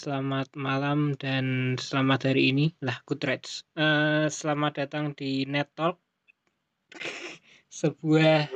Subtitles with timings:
[0.00, 2.72] selamat malam dan selamat hari ini.
[2.80, 3.68] Lah, Goodreads.
[3.76, 6.00] Eh, selamat datang di Net Talk.
[7.68, 8.48] sebuah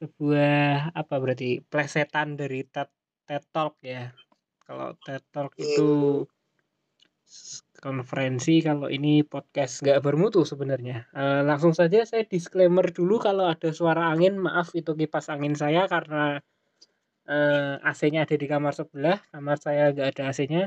[0.00, 2.88] sebuah apa berarti plesetan dari TED,
[3.28, 4.16] TED Talk ya.
[4.64, 6.24] Kalau TED Talk itu
[7.20, 11.04] s- konferensi, kalau ini podcast nggak bermutu sebenarnya.
[11.12, 15.84] Eh, langsung saja saya disclaimer dulu kalau ada suara angin, maaf itu kipas angin saya
[15.84, 16.40] karena
[17.30, 20.62] eh, AC-nya ada di kamar sebelah, kamar saya nggak ada AC-nya.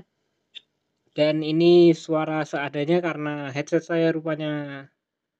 [1.14, 4.88] Dan ini suara seadanya karena headset saya rupanya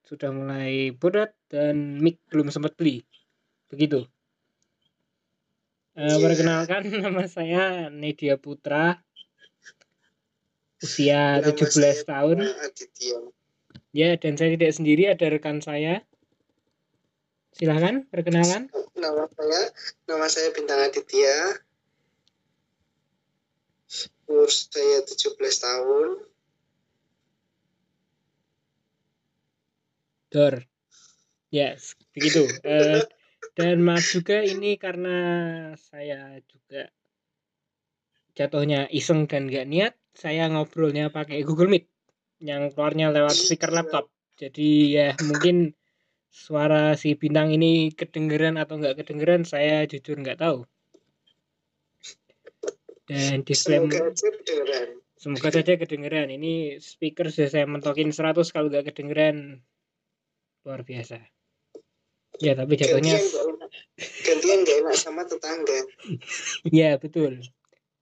[0.06, 3.02] sudah mulai bodat dan mic belum sempat beli.
[3.72, 4.06] Begitu.
[5.94, 6.18] Iya.
[6.18, 9.02] perkenalkan nama saya Nedia Putra.
[10.82, 12.38] Usia Nama 17 saya tahun.
[13.94, 16.02] Ya, dan saya tidak sendiri, ada rekan saya.
[17.54, 18.66] Silahkan, perkenalan.
[18.98, 19.62] Nama saya,
[20.10, 21.62] nama saya Bintang Aditya.
[24.26, 26.08] Umur saya 17 tahun.
[30.34, 30.66] Dor.
[31.54, 32.50] Yes, begitu.
[32.66, 33.06] Eh,
[33.54, 35.18] dan maaf juga ini karena
[35.78, 36.90] saya juga
[38.34, 41.86] jatuhnya iseng dan gak niat, saya ngobrolnya pakai Google Meet
[42.42, 44.10] yang keluarnya lewat speaker laptop.
[44.34, 45.70] Jadi ya mungkin
[46.34, 50.66] suara si bintang ini kedengeran atau nggak kedengeran, saya jujur nggak tahu.
[53.06, 54.10] Dan disclaimer,
[55.14, 56.28] Semoga saja kedengeran.
[56.34, 59.62] Ini speaker sudah saya mentokin 100 kalau nggak kedengeran
[60.66, 61.22] luar biasa.
[62.42, 63.14] Ya tapi jatuhnya
[64.26, 64.94] Gantian gak enak.
[64.98, 65.78] Sama tetangga.
[66.74, 67.46] Ya betul.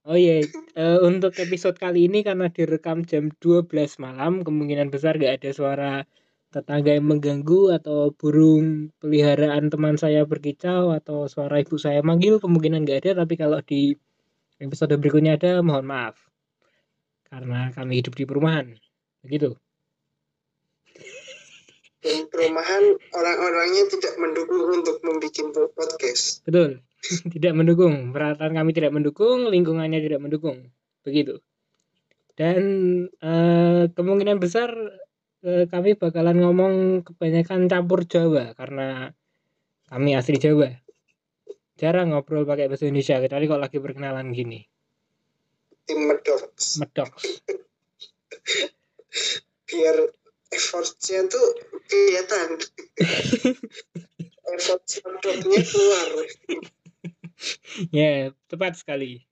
[0.03, 0.43] Oh iya,
[0.75, 5.91] eh, untuk episode kali ini karena direkam jam 12 malam, kemungkinan besar gak ada suara
[6.53, 12.85] tetangga yang mengganggu atau burung peliharaan teman saya berkicau atau suara ibu saya manggil kemungkinan
[12.85, 13.97] gak ada, tapi kalau di
[14.61, 16.15] episode berikutnya ada, mohon maaf.
[17.25, 18.77] Karena kami hidup di perumahan.
[19.25, 19.57] Begitu.
[22.03, 22.83] Dan perumahan
[23.15, 26.43] orang-orangnya tidak mendukung untuk membuat podcast.
[26.45, 26.83] Betul.
[27.33, 28.11] tidak mendukung.
[28.11, 30.69] Peralatan kami tidak mendukung, lingkungannya tidak mendukung.
[31.07, 31.39] Begitu.
[32.35, 32.61] Dan
[33.07, 34.73] eh, kemungkinan besar
[35.43, 39.11] eh, kami bakalan ngomong kebanyakan campur Jawa karena
[39.91, 40.71] kami asli Jawa.
[41.77, 44.63] Jarang ngobrol pakai bahasa Indonesia kecuali kalau lagi perkenalan gini.
[45.83, 46.79] Tim Medox.
[46.79, 47.43] Medoks.
[49.67, 49.97] Biar
[50.53, 51.47] effortnya tuh
[51.89, 52.49] kelihatan.
[54.53, 56.09] Effort Medoknya keluar.
[57.99, 59.23] ya, tepat sekali.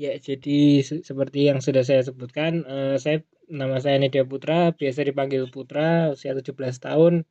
[0.00, 3.20] Ya, jadi se- seperti yang sudah saya sebutkan, eh, saya
[3.50, 7.26] nama saya Nedia Putra, biasa dipanggil Putra, usia 17 tahun.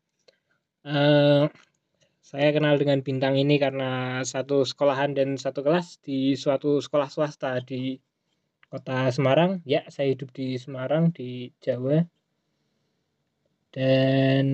[0.84, 1.44] Eh,
[2.20, 7.64] saya kenal dengan bintang ini karena satu sekolahan dan satu kelas di suatu sekolah swasta
[7.64, 7.98] di
[8.68, 9.64] kota Semarang.
[9.64, 12.04] Ya, saya hidup di Semarang di Jawa.
[13.70, 14.46] Dan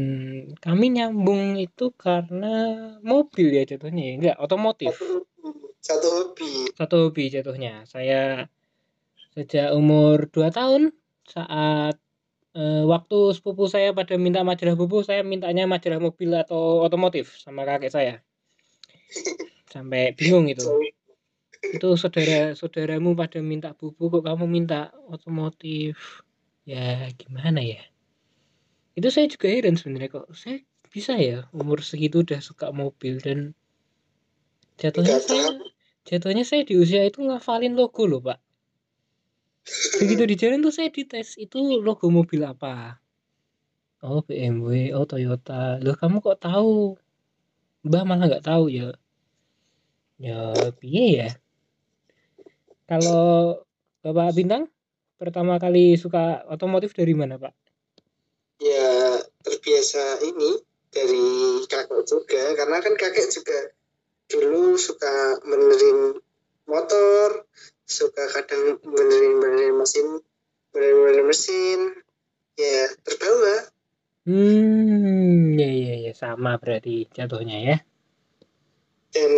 [0.59, 2.55] kami nyambung itu karena
[2.99, 4.91] mobil ya jatuhnya ya, enggak otomotif
[5.79, 6.67] Satu hobi.
[6.75, 7.87] satu hobi jatuhnya.
[7.87, 8.51] Saya
[9.31, 10.91] sejak umur 2 tahun
[11.25, 11.97] saat
[12.55, 17.65] eh, waktu sepupu saya pada minta majalah buku, saya mintanya majalah mobil atau otomotif sama
[17.65, 18.13] kakek saya.
[19.73, 20.63] Sampai bingung itu.
[21.73, 26.23] Itu saudara-saudaramu pada minta buku kok kamu minta otomotif.
[26.65, 27.81] Ya gimana ya?
[28.95, 30.63] Itu saya juga heran sebenarnya kok saya
[30.95, 33.51] bisa ya umur segitu udah suka mobil dan
[34.79, 35.59] jatuhnya saya
[36.07, 38.39] jatuhnya saya di usia itu ngafalin logo loh pak
[39.97, 43.01] begitu di jalan tuh saya dites itu logo mobil apa?
[44.05, 45.81] Oh BMW oh Toyota.
[45.81, 46.93] Loh kamu kok tahu?
[47.85, 48.93] Mbah malah nggak tahu ya.
[50.21, 51.29] Ya piye ya?
[52.85, 53.65] Kalau
[54.05, 54.69] Bapak Bintang
[55.17, 57.53] pertama kali suka otomotif dari mana Pak?
[58.61, 60.61] Ya terbiasa ini
[60.93, 61.25] dari
[61.65, 62.53] kakek juga.
[62.53, 63.59] Karena kan kakek juga
[64.29, 66.21] dulu suka benerin
[66.69, 67.45] motor
[67.85, 70.07] suka kadang benerin benerin mesin
[70.73, 71.79] benerin benerin mesin.
[72.55, 73.55] Ya terbawa.
[74.25, 77.77] Hmm ya ya ya sama berarti jatuhnya ya.
[79.13, 79.31] Dan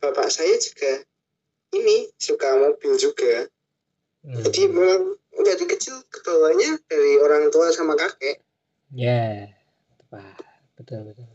[0.00, 1.04] bapak saya juga
[1.74, 3.48] ini suka mobil juga.
[4.24, 8.40] Hmm, jadi memang dari kecil kebawanya dari orang tua sama kakek.
[8.96, 9.52] Ya
[10.00, 10.40] tepat.
[10.80, 11.28] Betul betul.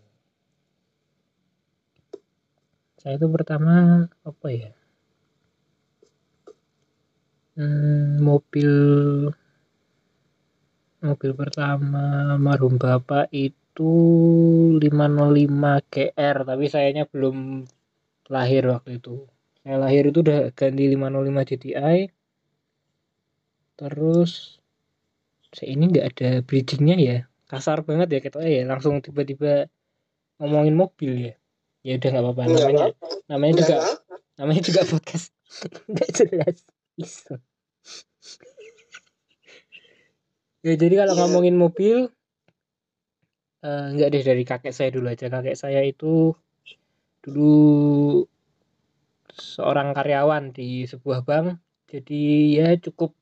[3.00, 4.76] Saya itu pertama apa ya
[7.60, 8.72] Hmm, mobil
[11.04, 13.92] mobil pertama marhum bapak itu
[14.80, 17.68] 505 GR tapi sayanya belum
[18.32, 19.28] lahir waktu itu.
[19.60, 22.00] Saya lahir itu udah ganti 505 GTI
[23.76, 24.64] terus
[25.52, 27.18] saya ini nggak ada bridgingnya ya.
[27.52, 29.68] Kasar banget ya kita ya langsung tiba-tiba
[30.40, 31.34] ngomongin mobil ya.
[31.84, 32.88] Ya udah nggak apa-apa namanya
[33.28, 33.78] namanya juga
[34.40, 35.36] namanya juga podcast.
[35.92, 36.58] Nggak jelas.
[36.96, 37.49] Iseng
[40.66, 41.20] ya jadi kalau Iya.
[41.24, 41.98] ngomongin mobil
[43.64, 46.36] eh, nggak deh dari kakek saya dulu aja kakek saya itu
[47.24, 48.24] dulu
[49.36, 52.22] seorang karyawan di sebuah bank jadi
[52.60, 53.16] ya cukup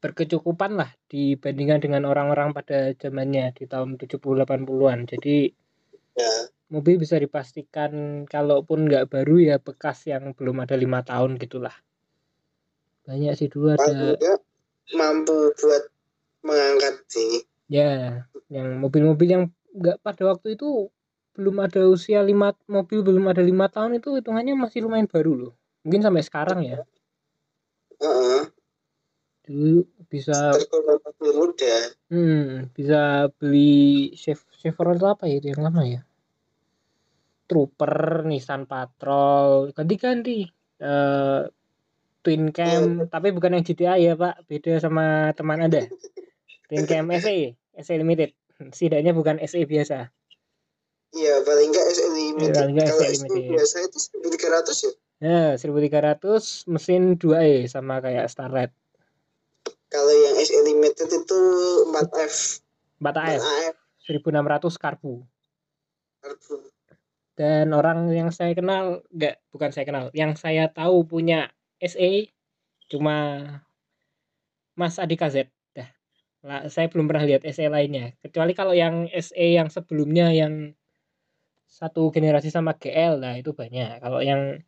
[0.00, 5.52] berkecukupan lah dibandingkan dengan orang-orang pada zamannya di tahun 70-80-an jadi
[6.16, 6.32] Ya.
[6.72, 11.76] mobil bisa dipastikan kalaupun nggak baru ya bekas yang belum ada lima tahun gitulah
[13.06, 14.18] banyak sih dulu ada
[14.94, 15.84] mampu buat
[16.42, 17.46] mengangkat sih.
[17.66, 19.44] ya yang mobil-mobil yang
[19.74, 20.90] nggak pada waktu itu
[21.34, 25.52] belum ada usia lima mobil belum ada lima tahun itu hitungannya masih lumayan baru loh
[25.82, 26.78] mungkin sampai sekarang ya
[28.00, 28.42] Heeh.
[29.46, 30.54] dulu bisa
[31.22, 31.76] muda.
[32.10, 36.00] hmm, bisa beli Chev- Chevrolet apa ya yang lama ya
[37.46, 40.46] Trooper Nissan Patrol ganti-ganti
[40.82, 41.42] eh
[42.26, 45.86] Twin Cam tapi bukan yang GTI ya Pak beda sama teman Anda
[46.66, 48.34] Twin Cam SE SE Limited
[48.74, 50.10] setidaknya bukan SE biasa
[51.14, 52.52] Iya, paling nggak SE Limited.
[52.52, 53.52] paling nggak Kalau SE SE Limited.
[53.56, 54.92] biasa itu 1300 ya.
[55.16, 58.68] Ya, 1300 mesin 2E sama kayak Starlet.
[59.88, 61.40] Kalau yang SE Limited itu
[61.88, 62.60] 4F.
[63.00, 63.74] 4AF 4AF.
[64.04, 65.24] 1600 karbu.
[66.20, 66.54] Karbu.
[67.36, 71.48] Dan orang yang saya kenal, enggak, bukan saya kenal, yang saya tahu punya
[71.82, 72.32] SE
[72.88, 73.16] cuma
[74.76, 75.48] Mas Adi KZ.
[75.72, 75.88] Dah.
[76.46, 78.12] Lah, saya belum pernah lihat SE lainnya.
[78.20, 80.72] Kecuali kalau yang SE yang sebelumnya yang
[81.66, 84.00] satu generasi sama GL, nah itu banyak.
[84.00, 84.62] Kalau yang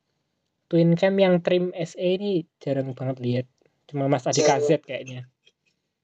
[0.69, 3.47] Twin Cam yang trim SE ini jarang banget lihat.
[3.89, 4.61] Cuma Mas Adi Jarang.
[4.61, 5.25] KZ kayaknya.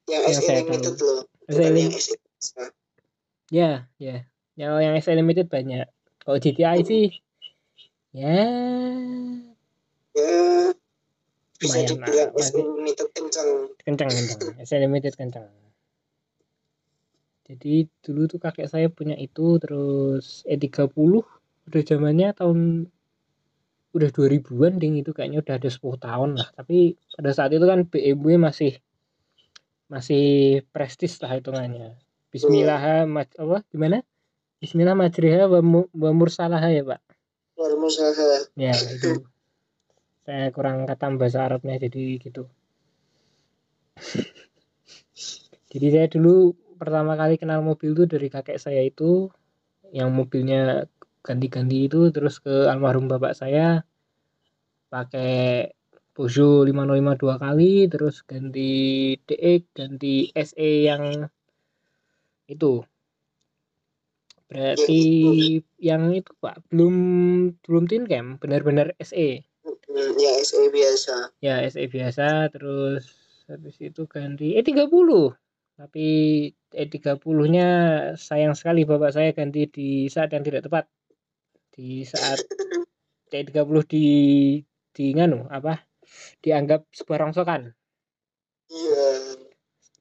[0.09, 1.05] Yang Yang SE saya Limited tahu.
[1.05, 1.23] loh.
[1.45, 1.93] SE Lim- yang.
[3.53, 4.17] Ya, ya.
[4.57, 5.85] Kalau yang SE Limited banyak.
[6.25, 7.05] Kalau GTI sih
[8.15, 8.41] ya
[10.15, 10.71] Ya,
[11.65, 13.49] bisa dibilang lah, SE Limited kencang.
[13.81, 14.39] kencang kencang.
[14.61, 15.47] SE Limited kencang.
[17.45, 21.21] Jadi dulu tuh kakek saya punya itu terus E30
[21.69, 22.89] udah zamannya tahun
[23.95, 26.49] udah 2000-an ding itu kayaknya udah ada 10 tahun lah.
[26.57, 28.73] Tapi pada saat itu kan BMW masih
[29.85, 30.25] masih
[30.73, 31.93] prestis lah hitungannya.
[32.33, 34.01] Bismillah ma- apa gimana?
[34.59, 36.99] Bismillah majriha wa, mu- wa mursalaha ya, Pak.
[37.55, 38.49] Luar usaha.
[38.57, 39.21] Ya, itu.
[40.25, 42.49] Saya kurang kata bahasa Arabnya jadi gitu.
[45.71, 49.29] jadi saya dulu pertama kali kenal mobil itu dari kakek saya itu
[49.93, 50.89] yang mobilnya
[51.21, 53.85] ganti-ganti itu terus ke almarhum bapak saya
[54.89, 55.71] pakai
[56.15, 58.71] Peugeot 505 dua kali terus ganti
[59.27, 61.27] DX ganti SE yang
[62.47, 62.81] itu.
[64.47, 65.01] Berarti
[65.81, 66.95] yang itu pak belum
[67.65, 69.43] belum tin cam benar-benar SE
[69.95, 71.15] ya SE biasa.
[71.39, 73.03] ya SE biasa terus
[73.47, 75.35] habis itu ganti E30
[75.75, 76.07] tapi
[76.71, 77.69] E30 nya
[78.15, 80.87] sayang sekali bapak saya ganti di saat yang tidak tepat.
[81.75, 82.39] Di saat
[83.35, 84.07] E30 di
[84.95, 85.83] di nganu apa?
[86.39, 87.75] Dianggap sebuah rongsokan.
[88.65, 89.05] Iya.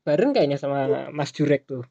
[0.04, 1.84] bareng kayaknya sama Mas Jurek tuh.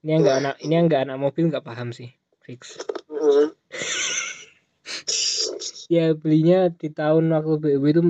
[0.00, 2.08] Ini yang nggak anak ini yang nggak anak mobil nggak paham sih
[2.40, 2.80] fix
[5.90, 8.02] Ya belinya di tahun waktu BMW itu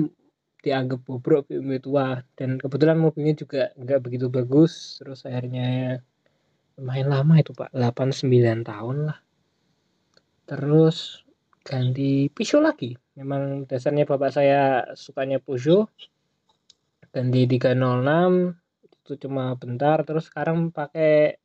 [0.61, 2.21] dianggap bobrok BMW tua.
[2.37, 5.01] Dan kebetulan mobilnya juga nggak begitu bagus.
[5.01, 5.97] Terus akhirnya
[6.77, 7.73] lumayan lama itu pak.
[7.73, 9.19] 8-9 tahun lah.
[10.45, 11.25] Terus
[11.65, 12.93] ganti Peugeot lagi.
[13.17, 15.89] Memang dasarnya bapak saya sukanya Peugeot.
[17.09, 17.81] Ganti 306
[18.85, 20.05] itu cuma bentar.
[20.05, 21.41] Terus sekarang pakai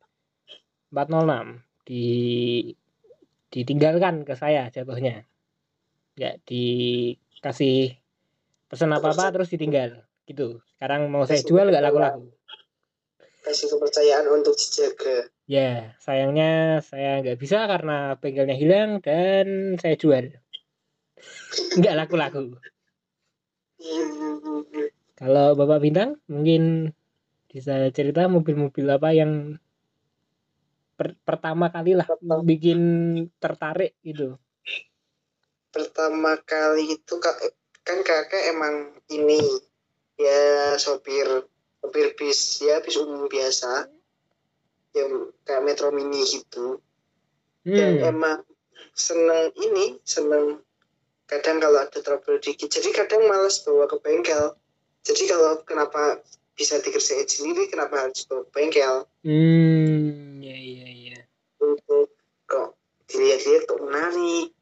[0.93, 2.05] 406 di
[3.49, 5.25] ditinggalkan ke saya jatuhnya
[6.17, 7.93] nggak dikasih
[8.65, 10.01] pesan apa apa terus ditinggal.
[10.25, 10.59] Gitu.
[10.75, 12.33] Sekarang mau saya jual nggak laku-laku?
[13.45, 15.31] Kasih kepercayaan untuk dijaga.
[15.47, 20.35] ya sayangnya saya nggak bisa karena bengkelnya hilang dan saya jual.
[21.79, 22.59] Nggak laku-laku.
[25.15, 26.91] Kalau bapak bintang mungkin
[27.47, 29.55] bisa cerita mobil-mobil apa yang
[30.99, 32.05] per- pertama kali lah
[32.43, 32.79] bikin
[33.39, 34.35] tertarik gitu
[35.77, 37.21] Pertama kali itu
[37.85, 39.37] kan kakek emang ini
[40.17, 41.45] ya sopir
[41.77, 43.85] sopir bis ya bis umum biasa.
[44.97, 46.81] Yang kayak metro mini gitu.
[47.61, 48.09] Dan hmm.
[48.09, 48.41] emang
[48.97, 50.65] seneng ini seneng
[51.29, 52.73] kadang kalau ada trouble dikit.
[52.73, 54.57] Jadi kadang malas bawa ke bengkel.
[55.05, 56.25] Jadi kalau kenapa
[56.57, 59.05] bisa dikerjain sendiri kenapa harus ke bengkel?
[59.21, 61.19] Hmm, ya ya ya.
[61.61, 62.09] untuk
[62.49, 62.73] kok
[63.13, 64.56] dilihat-lihat kok menarik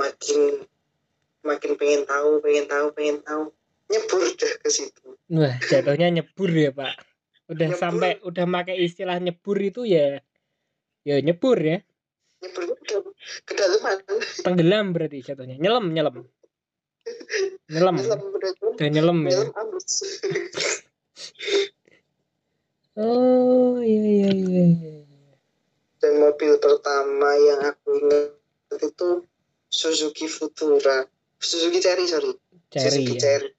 [0.00, 0.40] makin
[1.44, 3.44] makin pengen tahu pengen tahu pengen tahu
[3.90, 7.06] nyebur dah ke situ Wah, jatuhnya nyebur ya, Pak.
[7.46, 7.78] Udah Nyebur.
[7.78, 10.18] sampai udah pakai istilah nyebur itu ya
[11.02, 11.78] ya nyebur ya.
[12.42, 12.96] nyebur ke
[13.46, 13.98] kedalaman
[14.42, 15.54] Tenggelam berarti jatuhnya.
[15.54, 16.26] Nyelam, nyelam.
[17.70, 17.94] Nyelam.
[18.74, 19.38] udah nyelam ya.
[19.38, 19.86] nyelam abis
[22.98, 24.64] Oh, iya iya iya.
[24.66, 24.94] iya.
[26.02, 28.34] dan mobil pertama yang aku ingat
[28.82, 29.08] itu
[29.70, 31.06] Suzuki Futura.
[31.40, 32.34] Suzuki Cherry sorry.
[32.68, 33.20] Cari Suzuki ya.
[33.22, 33.50] Cherry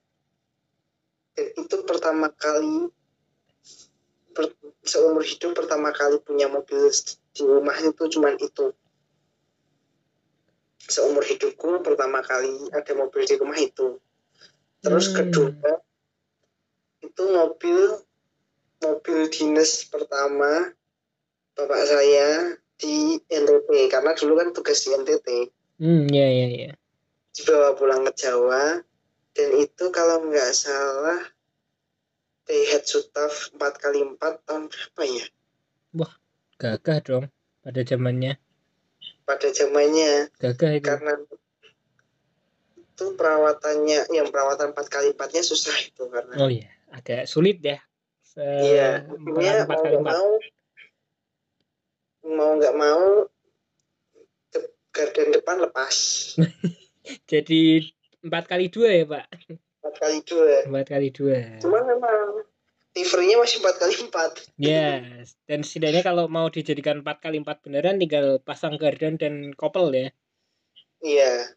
[1.32, 2.91] dan itu pertama kali
[4.36, 6.91] per- seumur hidup pertama kali punya mobil
[7.32, 8.75] di rumah itu cuman itu.
[10.91, 13.96] Seumur hidupku pertama kali ada mobil di rumah itu.
[14.84, 15.15] Terus Hmm.
[15.24, 15.72] kedua
[17.01, 17.80] itu mobil
[18.82, 20.74] mobil dinas pertama
[21.56, 25.27] bapak saya di NTT karena dulu kan tugas di NTT
[25.82, 26.72] Hmm, ya ya ya.
[27.34, 28.86] dibawa pulang ke Jawa
[29.34, 31.18] dan itu kalau nggak salah
[32.46, 35.26] Daihatsu TAF 4x4 tahun berapa ya
[36.62, 37.26] Gagah dong
[37.66, 38.38] pada zamannya.
[39.26, 40.86] pada zamannya Gagah itu.
[40.86, 41.18] karena
[42.78, 47.82] itu perawatannya yang perawatan 4x4 nya susah itu karena Oh iya, agak sulit ya.
[48.22, 50.30] Se iya akhirnya mau kali nggak mau
[52.30, 53.06] mau nggak mau
[54.91, 55.95] de- gardan depan lepas
[57.31, 57.81] Jadi
[58.21, 59.25] empat kali dua ya Pak.
[59.81, 61.57] 4x2 Empat kali dua.
[61.57, 62.45] cuma memang
[62.93, 65.01] livernya masih 4x4 Ya,
[65.48, 70.07] dan setidaknya kalau mau dijadikan empat kali empat beneran tinggal pasang gardan dan kopel ya.
[71.01, 71.50] iya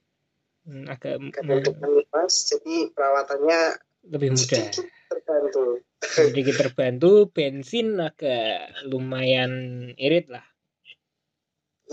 [0.65, 3.61] Hmm, agak depan lepas jadi perawatannya
[4.09, 4.73] lebih mudah.
[4.73, 9.53] sedikit terbantu Sedikit terbantu, bensin agak lumayan
[10.01, 10.45] irit lah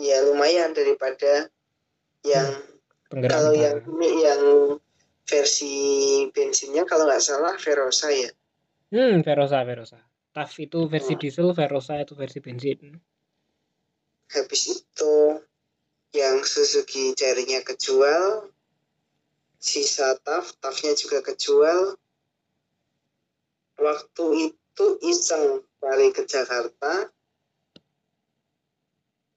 [0.01, 1.47] ya lumayan daripada
[2.25, 2.49] yang
[3.09, 4.41] penggerak kalau yang ini yang
[5.29, 5.75] versi
[6.33, 8.31] bensinnya kalau nggak salah Verosa ya
[8.91, 10.03] Hmm, Verosa, Verosa.
[10.35, 11.21] TAF itu versi Hmm.
[11.23, 12.99] diesel, Verosa itu versi bensin.
[14.31, 15.15] habis itu
[16.11, 18.51] yang Suzuki Cherry-nya kejual
[19.59, 21.95] sisa TAF TAF-nya juga kejual
[23.79, 27.07] waktu itu iseng balik ke Jakarta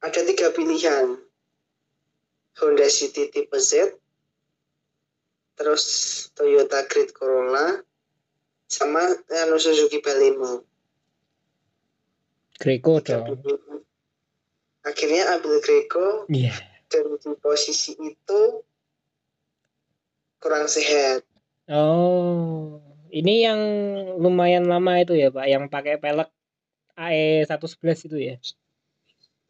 [0.05, 1.17] ada tiga pilihan
[2.61, 3.97] Honda City tipe Z
[5.57, 5.85] terus
[6.37, 7.81] Toyota Grand Corolla
[8.69, 9.01] sama
[9.43, 10.61] anu Suzuki Baleno
[12.61, 13.41] Greco dong.
[14.85, 16.53] akhirnya ambil Greco Iya.
[16.93, 18.41] dan di posisi itu
[20.39, 21.25] kurang sehat
[21.65, 22.77] Oh,
[23.09, 23.57] ini yang
[24.21, 26.29] lumayan lama itu ya Pak, yang pakai pelek
[26.93, 28.37] AE 111 itu ya.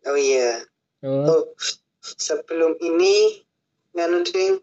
[0.09, 0.65] Oh iya.
[1.05, 1.43] Oh, oh
[2.05, 3.45] sebelum ini
[3.97, 4.61] nganu ding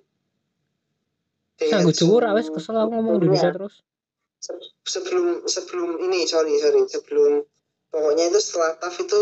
[1.58, 3.86] sanggup cukur awes kesel aku ngomong Indonesia terus.
[4.42, 6.82] Se- sebelum sebelum ini sorry sorry.
[6.90, 7.46] Sebelum
[7.94, 9.22] pokoknya itu setelah TAF itu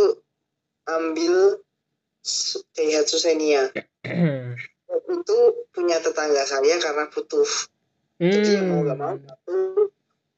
[0.87, 1.59] ambil
[2.75, 3.71] Daihatsu Xenia.
[5.09, 5.37] Itu
[5.73, 7.45] punya tetangga saya karena butuh.
[8.19, 9.55] Jadi ya mau nggak mau hmm, aku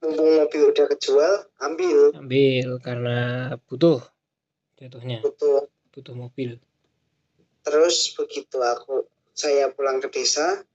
[0.04, 1.34] mumpung mobil udah kejual
[1.64, 1.98] ambil.
[2.14, 3.20] Ambil karena
[3.66, 4.04] butuh
[4.82, 6.58] jatuhnya, butuh butuh mobil.
[7.62, 9.06] terus begitu aku
[9.38, 10.66] saya pulang ke desa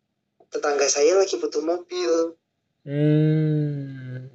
[0.48, 2.38] tetangga saya lagi butuh mobil
[2.86, 4.30] Hmm,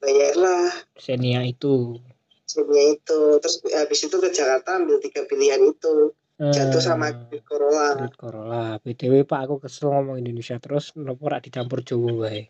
[0.00, 2.00] bayarlah Xenia itu.
[2.48, 7.44] Xenia itu terus habis itu ke Jakarta ambil tiga pilihan itu jatuh sama Hmm, Grand
[7.44, 8.64] Corolla Grand Corolla.
[8.80, 12.48] BTW Pak, aku kesel ngomong Indonesia terus, nopo rak dicampur Jawa wae.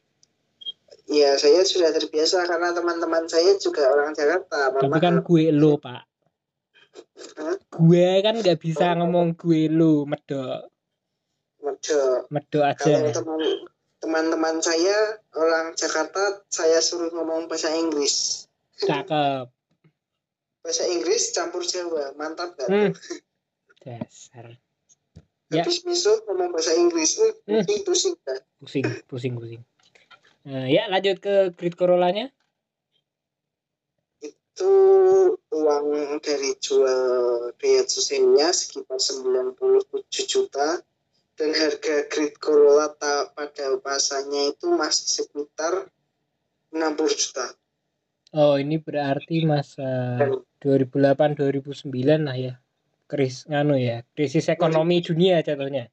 [1.05, 6.14] ya saya sudah terbiasa karena teman-teman saya juga orang Jakarta Tapi kan gue lo, Pak.
[7.71, 10.71] Gue kan nggak bisa ngomong gue lo, medok.
[11.59, 12.29] Medo.
[12.29, 13.13] Medok kalau aja.
[13.15, 13.41] teman
[13.99, 18.45] teman-teman saya orang Jakarta saya suruh ngomong bahasa Inggris
[18.77, 19.49] Cakep.
[20.61, 22.93] bahasa Inggris campur Jawa mantap kan Hmm.
[23.81, 24.61] Dasar.
[25.49, 25.61] Ya.
[25.61, 27.65] habis miso ngomong bahasa Inggris eh, Hmm.
[27.65, 28.15] pusing pusing
[28.61, 29.63] Pusing, pusing, pusing.
[30.45, 32.29] Nah, ya lanjut ke Grid Corolla-nya.
[34.55, 34.71] Itu
[35.51, 37.03] uang dari jual
[37.59, 39.59] Daihatsu Xenia sekitar 97
[40.31, 40.79] juta
[41.35, 42.95] dan harga Grid Corolla
[43.35, 45.91] pada pasarnya itu masih sekitar
[46.71, 46.87] 60
[47.19, 47.51] juta
[48.35, 50.19] Oh, ini berarti masa
[50.59, 52.55] 2008 2009 lah ya.
[53.07, 55.87] Kris nganu ya, krisis ekonomi dunia jatuhnya.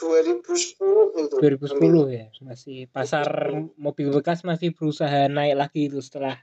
[0.00, 6.40] 2010 itu 2010 ya masih pasar mobil bekas masih berusaha naik lagi itu setelah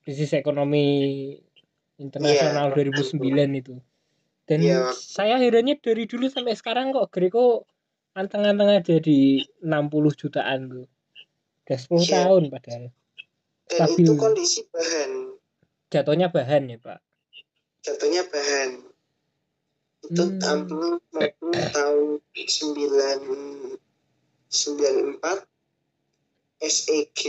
[0.00, 1.36] krisis ekonomi
[1.96, 2.74] internasional Iya.
[2.74, 3.74] 2009 itu
[4.48, 4.90] dan Iya.
[4.92, 7.68] saya herannya dari dulu sampai sekarang kok Greco
[8.12, 10.86] anteng-anteng aja di 60 jutaan tuh
[11.66, 12.14] udah 10 Iya.
[12.26, 12.84] tahun padahal
[13.70, 14.02] dan stabil.
[14.02, 15.10] itu kondisi bahan
[15.90, 16.98] jatuhnya bahan ya pak
[17.86, 18.70] jatuhnya bahan
[20.00, 20.66] itu Hmm.
[21.14, 23.78] mobil tahun 9
[24.50, 25.46] 94
[26.60, 27.20] SEG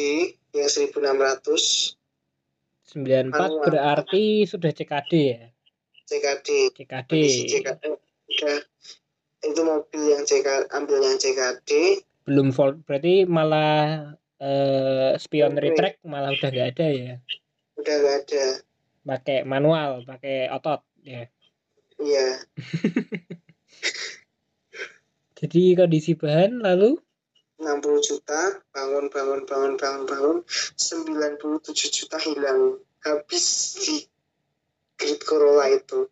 [0.51, 2.00] yang 1600
[2.91, 3.63] 94 Manual.
[3.63, 5.47] berarti sudah CKD ya?
[6.11, 7.11] CKD CKD
[7.47, 7.83] CKD
[8.31, 8.57] udah
[9.41, 15.71] itu mobil yang CK ambil yang CKD belum vol berarti malah eh, spion Oke.
[15.71, 17.13] retract malah udah nggak ada ya?
[17.79, 18.45] Udah nggak ada.
[19.01, 21.25] Pakai manual pakai otot ya?
[21.97, 22.27] Iya.
[25.41, 27.01] Jadi kondisi bahan lalu
[27.61, 28.41] 60 juta
[28.73, 30.37] bangun bangun bangun bangun bangun
[30.75, 32.81] 97 juta hilang.
[33.01, 33.45] Habis
[33.81, 33.97] di
[34.97, 36.05] Grid Corolla itu.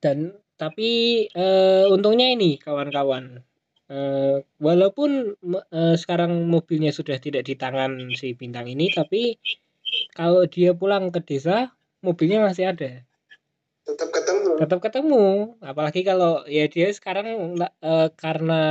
[0.00, 3.40] Dan tapi eh, untungnya ini kawan-kawan.
[3.86, 5.36] Eh, walaupun
[5.72, 9.38] eh, sekarang mobilnya sudah tidak di tangan si bintang ini tapi
[10.10, 11.70] kalau dia pulang ke desa
[12.02, 13.06] mobilnya masih ada.
[13.86, 14.25] Tetap ketemu
[14.60, 15.56] tetap ketemu.
[15.60, 18.62] Apalagi kalau ya dia sekarang eh, karena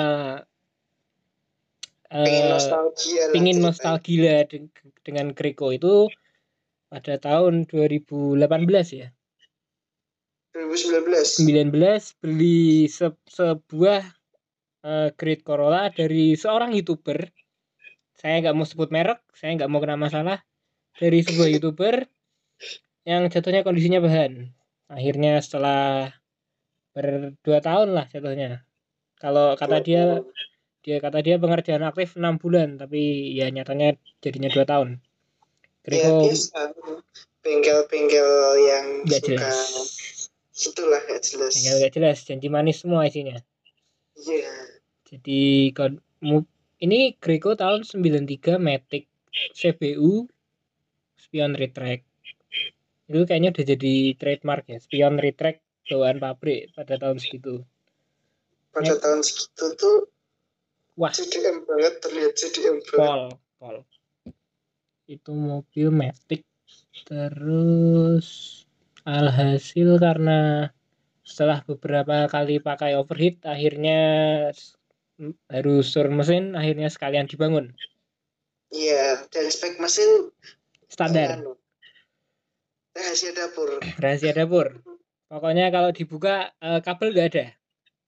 [2.10, 4.72] pengen eh, nostalgia lah pingin nostalgia de-
[5.04, 6.08] dengan Greco itu
[6.88, 9.08] pada tahun 2018 ya.
[10.56, 14.02] 2019 19 beli se- sebuah
[14.88, 17.28] eh, Great Corolla dari seorang youtuber.
[18.16, 20.40] Saya nggak mau sebut merek saya nggak mau kena masalah.
[20.96, 22.08] Dari sebuah youtuber
[23.04, 24.55] yang jatuhnya kondisinya bahan
[24.90, 26.14] akhirnya setelah
[26.96, 28.64] berdua tahun lah jatuhnya.
[29.20, 30.22] Kalau kata dia
[30.86, 34.90] dia kata dia pengerjaan aktif enam bulan tapi ya nyatanya jadinya dua tahun.
[35.86, 36.74] Ya Greco biasa
[37.46, 38.30] bengkel-bengkel
[38.66, 39.58] yang nggak suka jelas.
[40.56, 41.54] itulah nggak jelas.
[41.54, 43.38] Tinggal nggak jelas janji manis semua isinya.
[44.18, 44.54] Iya.
[45.06, 46.50] Jadi kon- mu-
[46.82, 49.06] ini Greco tahun 93 Matic
[49.54, 50.26] CBU
[51.20, 52.08] spion retract
[53.06, 57.62] itu kayaknya udah jadi trademark ya spion retract bawaan pabrik pada tahun segitu.
[58.74, 59.98] Pada tahun segitu tuh
[60.98, 61.14] wah.
[61.14, 62.98] CDM banget terlihat CDM banget.
[62.98, 63.24] Pol
[63.62, 63.78] pol.
[65.06, 66.42] Itu mobil Matic.
[67.06, 68.62] Terus
[69.06, 70.74] alhasil karena
[71.22, 74.02] setelah beberapa kali pakai overheat akhirnya
[75.50, 77.74] harus turun mesin akhirnya sekalian dibangun.
[78.74, 80.34] Iya dan spek mesin
[80.90, 81.40] standar.
[81.40, 81.54] anu,
[82.96, 83.70] rahasia dapur.
[84.04, 84.68] Rahasia dapur.
[85.28, 87.46] Pokoknya kalau dibuka eh, kabel nggak ada.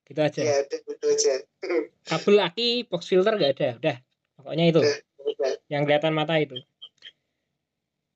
[0.08, 0.40] Gitu aja.
[0.40, 1.34] Ya udah itu aja.
[2.08, 3.68] Kabel aki box filter nggak ada.
[3.76, 3.96] Udah.
[4.40, 4.80] Pokoknya itu.
[4.80, 5.52] Udah.
[5.68, 6.56] Yang kelihatan mata itu.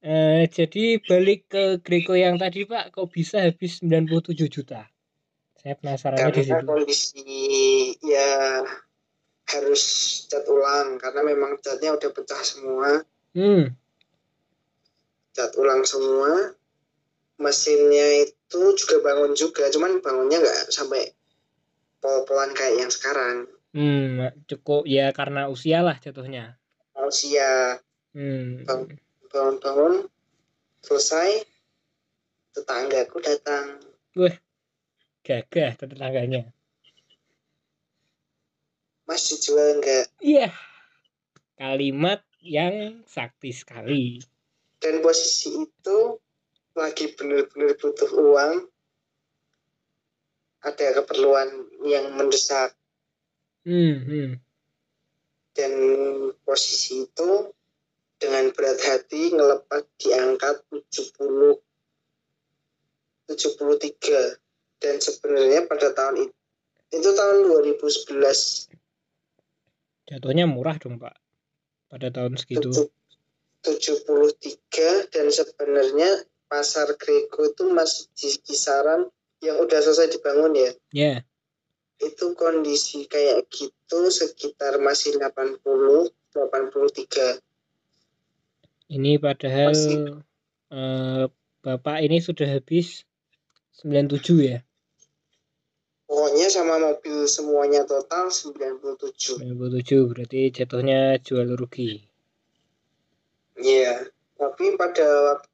[0.03, 2.97] Eh, jadi balik ke Greco yang tadi pak.
[2.97, 4.89] Kok bisa habis 97 juta?
[5.61, 6.67] Saya penasarannya di karena situ.
[6.67, 7.23] kondisi
[8.03, 8.65] ya
[9.53, 9.83] harus
[10.33, 10.97] cat ulang.
[10.97, 13.05] Karena memang catnya udah pecah semua.
[13.37, 13.77] Hmm.
[15.37, 16.57] Cat ulang semua
[17.43, 21.11] mesinnya itu juga bangun juga cuman bangunnya nggak sampai
[21.99, 23.51] pol-polan kayak yang sekarang.
[23.75, 26.57] Hmm cukup ya karena usia lah jatuhnya.
[26.95, 27.83] Usia.
[28.15, 28.63] Hmm.
[29.33, 30.07] Bangun-bangun
[30.85, 31.43] selesai
[32.53, 33.81] tetanggaku datang.
[35.23, 36.53] Gagah tetangganya.
[39.09, 40.15] Mas dijual nggak?
[40.21, 40.53] Iya.
[41.57, 44.19] Kalimat yang sakti sekali.
[44.83, 45.99] Dan posisi itu
[46.73, 48.67] lagi bener-bener butuh uang
[50.63, 51.49] ada keperluan
[51.83, 52.75] yang mendesak.
[53.63, 54.43] Hmm, hmm.
[55.55, 55.73] dan
[56.43, 57.31] posisi itu
[58.19, 61.63] dengan berat hati ngelepas diangkat 70
[63.31, 66.35] 73 dan sebenarnya pada tahun itu
[66.91, 67.37] itu tahun
[67.71, 68.83] 2011
[70.11, 71.15] jatuhnya murah dong pak.
[71.87, 72.73] Pada tahun segitu.
[72.73, 72.91] Tujuh-
[73.63, 76.11] 73 dan sebenarnya
[76.53, 79.09] pasar Greco itu masih di kisaran
[79.41, 80.71] yang udah selesai dibangun ya?
[80.93, 81.15] Ya.
[81.97, 87.41] Itu kondisi kayak gitu sekitar masih 80 83
[88.93, 90.21] ini padahal Masih.
[90.69, 91.25] eh,
[91.65, 93.09] bapak ini sudah habis
[93.81, 94.61] 97 ya?
[96.05, 102.05] Pokoknya sama mobil semuanya total 97 97 berarti jatuhnya jual rugi.
[103.57, 105.52] Iya, tapi pada waktu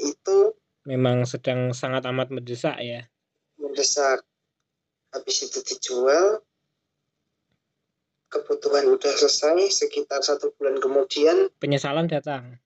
[0.00, 0.56] itu
[0.88, 3.06] memang sedang sangat amat mendesak ya.
[3.60, 4.24] mendesak.
[5.10, 6.40] Habis itu dijual
[8.30, 12.62] kebutuhan udah selesai sekitar satu bulan kemudian penyesalan datang.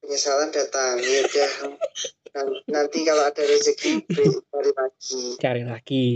[0.00, 1.52] Penyesalan datang ya udah.
[2.32, 4.08] Nan- nanti kalau ada rezeki
[4.48, 5.22] cari lagi.
[5.36, 6.08] Cari lagi.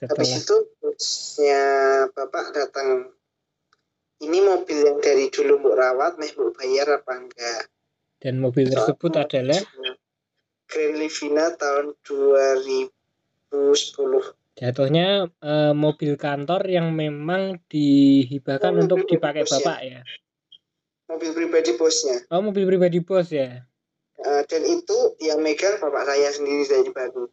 [0.00, 1.64] Habis setelah itu bosnya
[2.16, 3.12] bapak datang
[4.20, 7.62] ini mobil yang dari dulu mau rawat meh mau bayar apa enggak
[8.20, 9.60] dan mobil tersebut adalah
[10.70, 13.50] Grand Livina tahun 2010
[14.60, 19.56] jatuhnya eh, mobil kantor yang memang dihibahkan Oh, untuk dipakai bos ya?
[19.58, 20.00] bapak ya?
[21.10, 22.22] Mobil pribadi bosnya.
[22.30, 23.66] Oh mobil pribadi bos ya?
[24.20, 27.24] Eh, dan itu yang megang bapak saya sendiri dari baru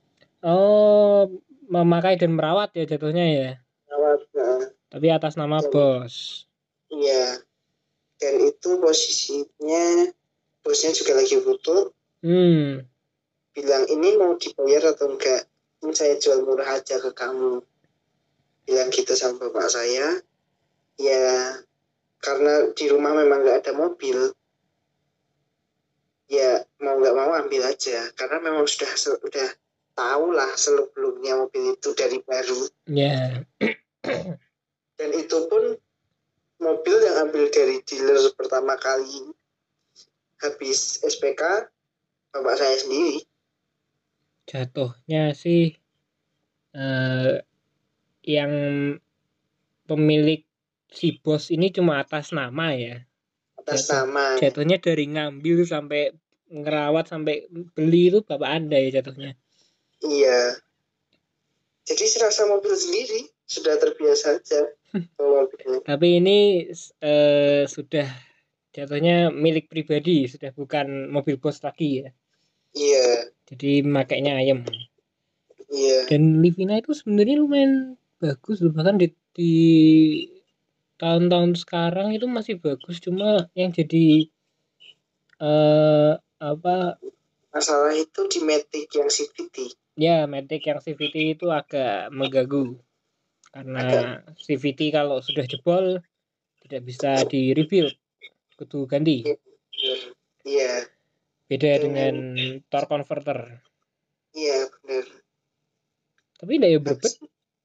[0.45, 1.27] oh
[1.67, 3.51] memakai dan merawat ya jatuhnya ya?
[3.91, 5.67] Rawat nah, tapi atas nama Iya.
[5.67, 6.15] bos.
[6.87, 7.43] Iya.
[8.17, 10.09] Dan itu posisinya
[10.67, 11.95] bosnya juga lagi butuh.
[12.27, 12.83] Hmm.
[13.55, 15.47] Bilang ini mau dibayar atau enggak?
[15.79, 17.63] Ini saya jual murah aja ke kamu.
[18.67, 20.19] Bilang gitu sama bapak saya.
[20.99, 21.55] Ya
[22.19, 24.35] karena di rumah memang nggak ada mobil
[26.27, 28.11] ya mau nggak mau ambil aja.
[28.19, 29.49] Karena memang sudah sudah
[29.95, 32.67] tahu lah seluk beluknya mobil itu dari baru.
[32.91, 33.39] Ya.
[34.99, 35.79] Dan itu pun
[36.59, 39.31] mobil yang ambil dari dealer pertama kali
[40.43, 41.67] habis SPK
[42.33, 43.23] bapak saya sendiri
[44.47, 45.75] jatuhnya sih
[46.73, 47.41] eh
[48.27, 48.53] yang
[49.87, 50.43] pemilik
[50.87, 53.03] si bos ini cuma atas nama ya
[53.59, 54.03] atas Jatuh.
[54.03, 56.11] nama jatuhnya dari ngambil sampai
[56.47, 59.35] ngerawat sampai beli itu bapak anda ya jatuhnya
[59.97, 60.53] Iya.
[61.89, 64.61] Jadi serasa mobil sendiri sudah terbiasa aja
[65.17, 65.81] mobilnya.
[65.87, 66.69] tapi ini
[67.01, 68.05] eh, sudah
[68.77, 72.09] jatuhnya milik pribadi sudah bukan mobil bos lagi ya.
[72.77, 74.61] Iya, jadi makainya ayam.
[75.73, 78.69] Iya, dan Livina itu sebenarnya lumayan bagus loh.
[78.69, 79.53] Bahkan di, di
[81.01, 83.01] tahun-tahun sekarang itu masih bagus.
[83.01, 84.29] Cuma yang jadi
[85.41, 87.01] eh apa?
[87.49, 89.73] Masalah itu di Matic yang CVT.
[89.97, 92.77] ya Matic yang CVT itu agak mengganggu.
[93.49, 95.97] Karena CVT kalau sudah jebol
[96.61, 97.97] tidak bisa di rebuild
[98.57, 99.23] kudu ganti
[100.41, 100.87] Iya,
[101.45, 101.83] beda Hmm.
[101.83, 102.13] dengan
[102.65, 103.61] torque converter
[104.31, 105.05] iya benar.
[106.37, 107.13] tapi tidak ya berbet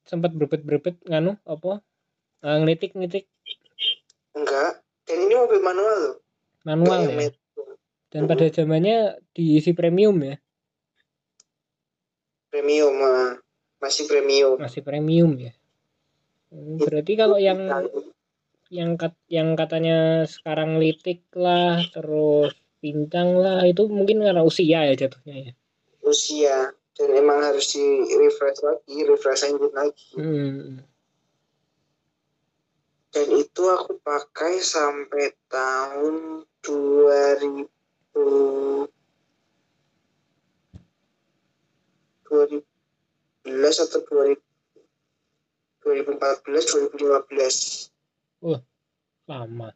[0.03, 1.81] sempat berbet berbet nganu apa
[2.41, 3.25] eh, ngelitik ngelitik
[4.33, 4.81] Enggak.
[5.05, 6.17] Dan ini mobil manual loh.
[6.63, 7.29] manual ya
[8.09, 10.37] dan pada zamannya diisi premium ya
[12.49, 13.41] Premium, ah.
[13.79, 14.61] masih premium.
[14.61, 15.53] masih premium ya
[16.53, 17.65] Hmm, berarti kalau yang
[18.73, 24.95] yang kat, yang katanya sekarang litik lah terus pincang lah itu mungkin karena usia ya
[24.97, 25.53] jatuhnya ya
[26.03, 30.13] usia dan emang harus di refresh lagi, refresh engine lagi.
[30.13, 30.85] hmm.
[33.13, 37.69] Dan itu aku pakai sampai tahun 2000
[42.33, 44.41] 2011 atau 2000
[45.85, 47.92] 2014 2015
[49.31, 49.71] lama.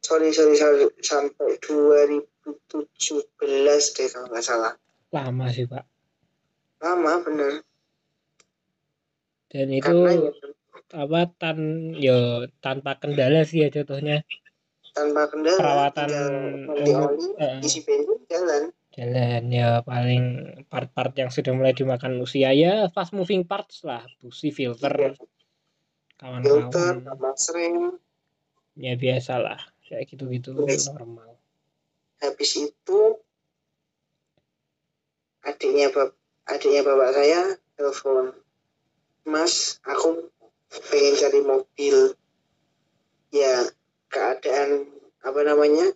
[0.00, 0.86] Sorry sorry sorry.
[1.02, 2.46] Sampai 2017
[3.98, 4.72] deh kalau nggak salah.
[5.12, 5.84] Lama sih pak.
[6.80, 7.52] Lama bener.
[9.50, 10.30] Dan itu karena ya,
[10.94, 11.58] apa tan
[11.98, 14.22] yo tanpa kendala sih ya jatuhnya
[14.94, 16.08] tanpa kendala perawatan
[16.72, 16.92] umum, oli
[17.42, 18.62] eh, isi bensin jalan.
[18.96, 20.24] Jalan ya paling
[20.72, 24.88] part-part yang sudah mulai dimakan usia ya fast moving parts lah busi filter.
[24.88, 25.35] Filter
[26.16, 27.04] kawan-kawan.
[27.04, 28.00] Sama rem
[28.76, 30.92] ya biasa lah kayak gitu-gitu Biasa.
[30.96, 31.40] normal.
[32.20, 33.00] Habis itu
[35.44, 36.12] adiknya bab
[36.48, 37.40] adiknya bapak saya
[37.76, 38.36] telepon
[39.24, 40.28] mas aku
[40.92, 41.96] pengen cari mobil.
[43.32, 43.68] Ya
[44.12, 44.86] keadaan
[45.24, 45.92] apa namanya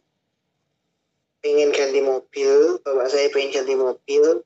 [1.40, 4.44] pengen ganti mobil bapak saya pengen ganti mobil.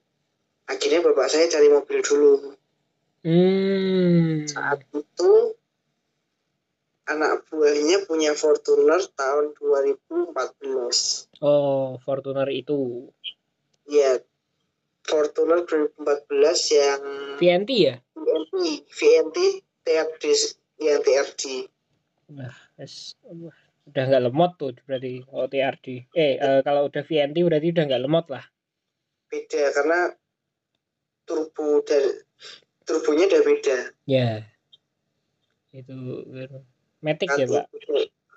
[0.64, 2.34] Akhirnya bapak saya cari mobil dulu.
[3.24, 4.44] Hmm.
[4.48, 5.56] Saat itu
[7.04, 13.08] anak buahnya punya Fortuner tahun 2014 oh Fortuner itu.
[13.84, 14.20] Ya
[15.04, 17.00] Fortuner 2014 yang
[17.36, 17.96] VNT ya?
[18.16, 18.54] VNT
[18.88, 19.38] VNT
[19.84, 20.24] TRD
[20.80, 21.44] yang TRD
[22.80, 23.20] Yes.
[23.28, 23.52] Wah,
[23.84, 25.86] udah nggak lemot tuh berarti kalau TRD
[26.16, 28.44] eh eh, kalau udah VNT berarti udah nggak lemot lah.
[29.28, 30.08] Beda karena
[31.28, 32.16] turbo dari
[32.88, 33.78] turbonya udah beda.
[34.08, 34.48] Ya
[35.74, 35.98] itu
[37.04, 37.68] Matic ya pak?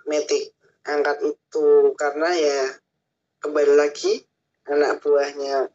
[0.04, 0.52] Matic.
[0.84, 2.60] Angkat itu karena ya
[3.40, 4.28] kembali lagi
[4.68, 5.72] anak buahnya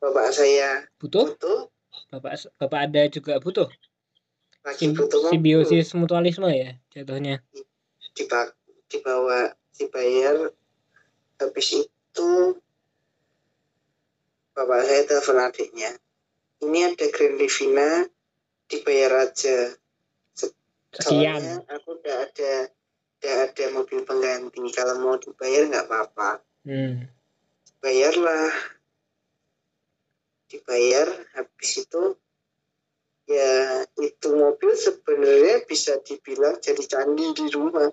[0.00, 1.32] bapak saya butuh?
[1.32, 1.72] butuh.
[2.12, 3.68] Bapak bapak ada juga butuh?
[4.60, 7.40] Lagi Sim- butuh simbiosis mutualisme ya jatuhnya?
[8.12, 8.52] Diba
[8.92, 10.52] dibawa dibayar
[11.40, 12.30] habis itu
[14.52, 15.90] bapak saya telepon adiknya.
[16.60, 18.08] Ini ada Grand Livina
[18.68, 19.76] dibayar aja
[21.00, 21.42] sekian.
[21.42, 22.52] Soalnya aku udah ada
[23.24, 24.62] udah ada mobil pengganti.
[24.70, 26.30] Kalau mau dibayar nggak apa-apa.
[26.64, 27.08] Hmm.
[27.84, 28.52] bayarlah.
[30.48, 32.16] Dibayar habis itu
[33.24, 37.88] ya itu mobil sebenarnya bisa dibilang jadi candi di rumah.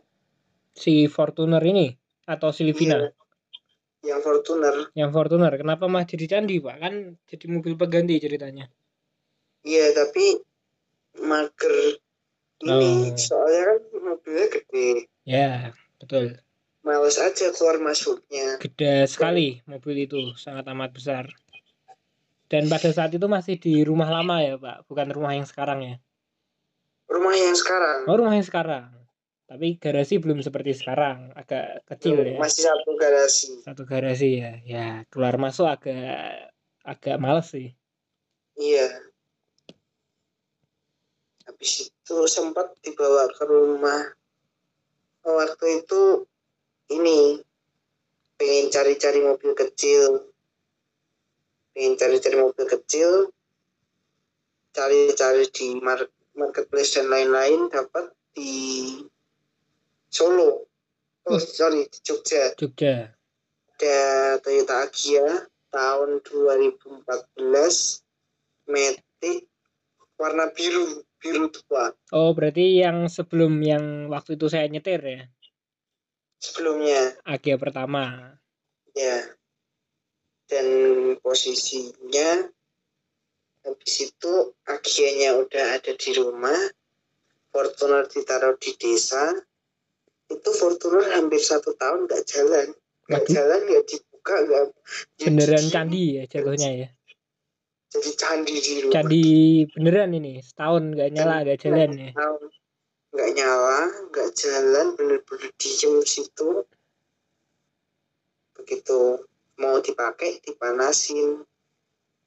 [0.71, 1.91] Si Fortuner ini?
[2.27, 2.95] Atau si Livina?
[2.95, 3.11] Iya.
[4.01, 4.75] yang Fortuner.
[4.95, 5.53] Yang Fortuner.
[5.59, 6.75] Kenapa mah jadi candi pak?
[6.79, 6.93] Kan
[7.27, 8.71] jadi mobil pengganti ceritanya.
[9.61, 10.39] Iya tapi
[11.21, 11.99] mager
[12.61, 13.17] ini Oh.
[13.17, 14.89] soalnya kan mobilnya gede.
[15.25, 16.37] Ya betul.
[16.81, 18.57] Males aja keluar masuknya.
[18.57, 21.25] Gede sekali mobil itu sangat amat besar.
[22.49, 24.83] Dan pada saat itu masih di rumah lama ya pak.
[24.89, 25.95] Bukan rumah yang sekarang ya.
[27.07, 27.99] Rumah yang sekarang?
[28.09, 28.91] Oh rumah yang sekarang.
[29.45, 31.35] Tapi garasi belum seperti sekarang.
[31.35, 32.39] Agak kecil ya.
[32.39, 33.51] masih satu garasi.
[33.61, 34.53] Satu garasi ya.
[34.65, 36.49] Ya keluar masuk agak
[36.81, 37.75] agak males sih.
[38.57, 38.89] Iya.
[41.45, 44.03] Habis itu sempat dibawa ke rumah.
[45.23, 46.27] Waktu itu
[46.91, 47.39] ini
[48.35, 50.27] pengen cari-cari mobil kecil.
[51.71, 53.31] Pengen cari-cari mobil kecil
[54.71, 58.99] cari-cari di mar- marketplace dan lain-lain dapat di
[60.11, 60.67] Solo.
[61.27, 62.51] Oh sorry di Jogja.
[62.59, 63.07] Jogja.
[63.79, 67.07] Ada Toyota Agya tahun 2014
[68.67, 69.47] Matic
[70.19, 75.23] warna biru biru tua oh berarti yang sebelum yang waktu itu saya nyetir ya?
[76.41, 77.21] Sebelumnya.
[77.21, 78.33] Agia pertama.
[78.97, 79.29] Ya.
[80.49, 80.67] Dan
[81.21, 82.49] posisinya
[83.61, 86.57] habis itu Agianya udah ada di rumah
[87.53, 89.37] Fortuner ditaruh di desa.
[90.27, 92.67] Itu Fortuner hampir satu tahun nggak jalan.
[93.05, 94.65] Nggak jalan nggak dibuka nggak
[95.21, 96.89] beneran candi ya jatuhnya ya
[97.91, 99.23] jadi candi di rumah candi
[99.75, 102.11] beneran ini setahun nggak nyala nggak jalan ya?
[103.11, 106.63] nggak nyala nggak jalan bener-bener diem di situ.
[108.55, 109.19] Begitu
[109.59, 111.43] mau dipakai dipanasin.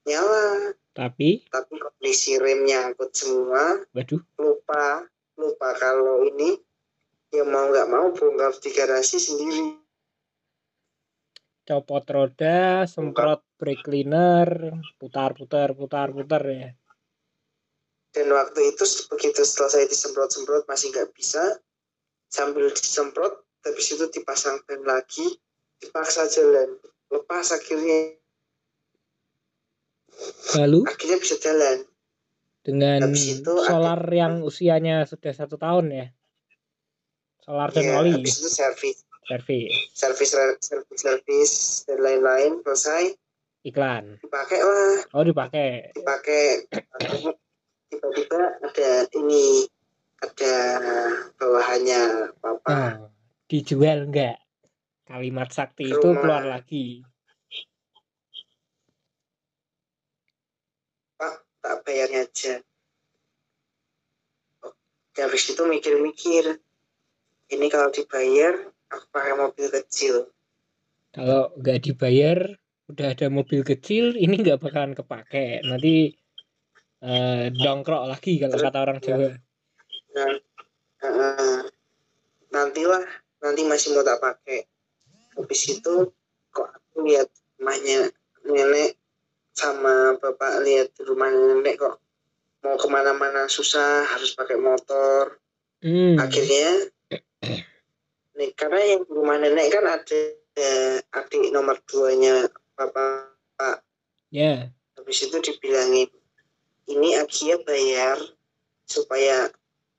[0.04, 0.76] Nyala.
[0.92, 1.48] Tapi?
[1.48, 3.80] Tapi kondisi remnya angkut semua.
[3.96, 4.20] Waduh.
[4.36, 6.60] Lupa lupa kalau ini
[7.32, 9.80] ya mau nggak mau bongkar di garasi sendiri.
[11.64, 16.68] Copot roda semprot brake cleaner putar putar putar putar ya.
[18.12, 21.58] Dan waktu itu begitu setelah saya disemprot-semprot masih nggak bisa
[22.28, 25.24] sambil disemprot habis itu dipasang ban lagi
[25.80, 26.76] dipaksa jalan
[27.08, 28.20] lepas akhirnya.
[30.60, 30.84] Lalu?
[30.86, 31.88] Akhirnya bisa jalan.
[32.64, 36.06] Dengan Habis itu ada- solar yang usianya sudah satu tahun ya?
[37.44, 38.12] Solar dan ya, oli.
[38.12, 41.52] habis itu servis servis servis servis servis
[41.88, 43.16] dan lain-lain selesai
[43.64, 44.20] iklan.
[44.20, 44.96] Dipakai lah.
[45.16, 45.96] Oh dipakai.
[45.96, 46.68] Dipakai.
[47.90, 49.64] Tiba-tiba ada ini
[50.24, 50.54] ada
[51.36, 52.94] bawahannya papa nah,
[53.46, 54.40] dijual enggak
[55.04, 56.20] kalimat sakti itu Rumah.
[56.20, 57.04] keluar lagi.
[61.64, 62.60] Tak bayarnya aja.
[64.60, 64.76] Oh,
[65.16, 66.60] habis itu mikir-mikir.
[67.48, 68.52] Ini kalau dibayar
[68.92, 70.28] aku pakai mobil kecil.
[71.16, 72.52] Kalau nggak dibayar
[72.90, 75.64] udah ada mobil kecil ini nggak bakalan kepake.
[75.64, 76.12] Nanti
[77.00, 79.30] eh, dongkrok lagi kalau kata orang Jawa.
[80.14, 80.30] nah
[81.02, 81.60] eh,
[82.52, 83.04] nantilah
[83.40, 84.68] nanti masih mau tak pakai.
[85.34, 86.12] Habis itu
[86.54, 88.12] kok aku lihat rumahnya
[88.46, 89.00] nenek
[89.54, 91.96] sama bapak lihat di rumah nenek kok
[92.64, 95.40] mau ke mana-mana susah harus pakai motor.
[95.84, 96.16] Hmm.
[96.16, 96.88] akhirnya
[98.40, 100.20] nih karena yang rumah nenek kan ada
[100.56, 103.82] eh, adik nomor duanya bapak
[104.30, 104.68] ya.
[104.98, 106.10] Habis itu dibilangin
[106.90, 108.18] ini Agia bayar
[108.84, 109.48] supaya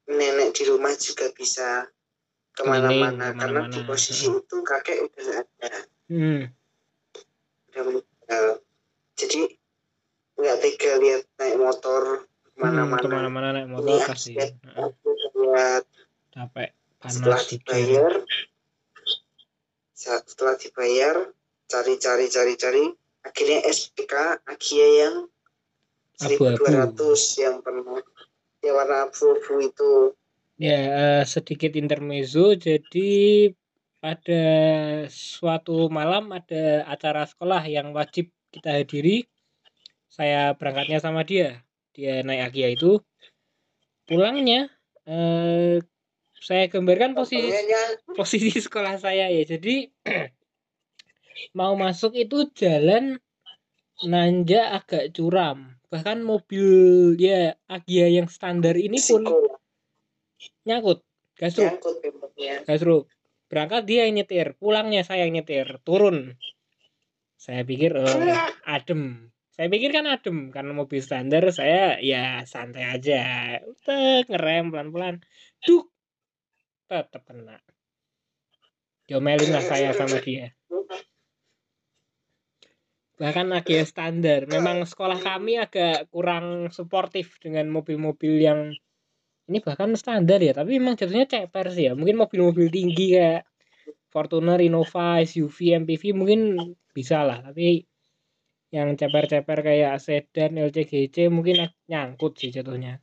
[0.05, 1.89] nenek di rumah juga bisa
[2.55, 3.89] ke mana-mana karena di ke mana-mana.
[3.89, 5.71] posisi itu kakek udah nggak ada.
[6.05, 6.41] Hmm.
[7.73, 8.45] udah meninggal
[9.17, 9.41] jadi
[10.39, 12.03] nggak tega lihat naik motor
[12.55, 15.09] Hmm, ke mana-mana ke mana-mana naik motor Ini Heeh, aku
[15.43, 15.83] lihat
[16.31, 16.69] capek
[17.03, 18.13] setelah panas dibayar
[19.95, 21.15] setelah dibayar
[21.65, 22.83] cari-cari cari-cari
[23.25, 24.13] akhirnya SPK
[24.45, 25.15] Agia yang
[26.15, 26.63] Abu-abu.
[26.63, 27.99] 1200 yang penuh
[28.63, 29.93] yang warna abu-abu itu.
[30.55, 32.55] Ya, eh, sedikit intermezzo.
[32.55, 33.51] Jadi
[33.99, 34.45] pada
[35.11, 39.27] suatu malam ada acara sekolah yang wajib kita hadiri.
[40.07, 41.59] Saya berangkatnya sama dia.
[41.91, 43.03] Dia naik Agia itu.
[44.07, 44.71] Pulangnya
[45.03, 45.83] eh,
[46.39, 47.51] saya gambarkan posisi
[48.15, 49.43] posisi sekolah saya ya.
[49.43, 49.91] Jadi
[51.55, 53.19] mau masuk itu jalan
[54.03, 55.79] nanjak agak curam.
[55.87, 56.67] Bahkan mobil
[57.15, 59.39] ya Agia yang standar ini pun risiko
[60.67, 60.99] nyangkut.
[61.35, 62.55] Gasruk nyangkut memangnya.
[62.67, 63.05] gasruk
[63.47, 64.47] berangkat dia yang nyetir.
[64.59, 65.79] Pulangnya saya yang nyetir.
[65.87, 66.35] Turun.
[67.39, 68.09] Saya pikir oh,
[68.65, 69.31] adem.
[69.53, 70.51] Saya pikir kan adem.
[70.51, 73.21] Karena mobil standar saya ya santai aja.
[73.63, 75.15] Udah ngerem pelan-pelan.
[75.63, 75.87] Duk!
[76.89, 77.61] Tetep kena.
[79.05, 80.49] Diomelin lah saya sama dia
[83.15, 84.47] bahkan agak standar.
[84.47, 88.59] Memang sekolah kami agak kurang suportif dengan mobil-mobil yang
[89.45, 91.93] ini bahkan standar ya tapi memang jatuhnya ceper sih ya.
[91.95, 93.47] Mungkin mobil-mobil tinggi kayak
[94.11, 96.55] Fortuner, Innova, SUV, MPV mungkin
[96.95, 97.83] bisa lah tapi
[98.75, 102.99] yang ceper-ceper kayak sedan, LCGC mungkin nyangkut sih jatuhnya.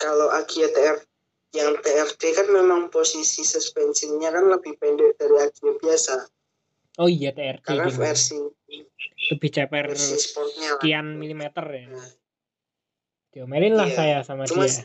[0.00, 1.04] Kalau Agia TF
[1.52, 6.14] yang TFT kan memang posisi suspensinya kan lebih pendek dari Agia biasa.
[6.98, 8.00] Oh iya TRT Karena gitu.
[8.00, 8.36] versi
[9.32, 10.80] lebih ceper sportnya lah.
[10.82, 12.10] sekian milimeter ya Nah,
[13.32, 13.96] diomelin lah Iya.
[13.96, 14.84] saya sama Cuma dia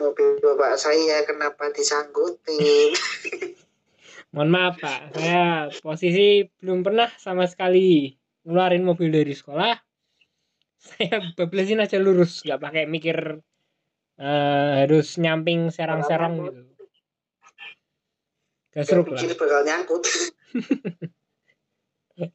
[0.00, 2.96] mobil bapak saya kenapa disangkutin?
[4.32, 8.14] mohon maaf pak saya posisi belum pernah sama sekali
[8.46, 9.74] ngeluarin mobil dari sekolah
[10.86, 13.42] saya bablasin aja lurus nggak pakai mikir
[14.16, 16.69] eh, harus nyamping serang-serang gitu
[18.70, 20.02] Gak gasruk lah bakal nyangkut.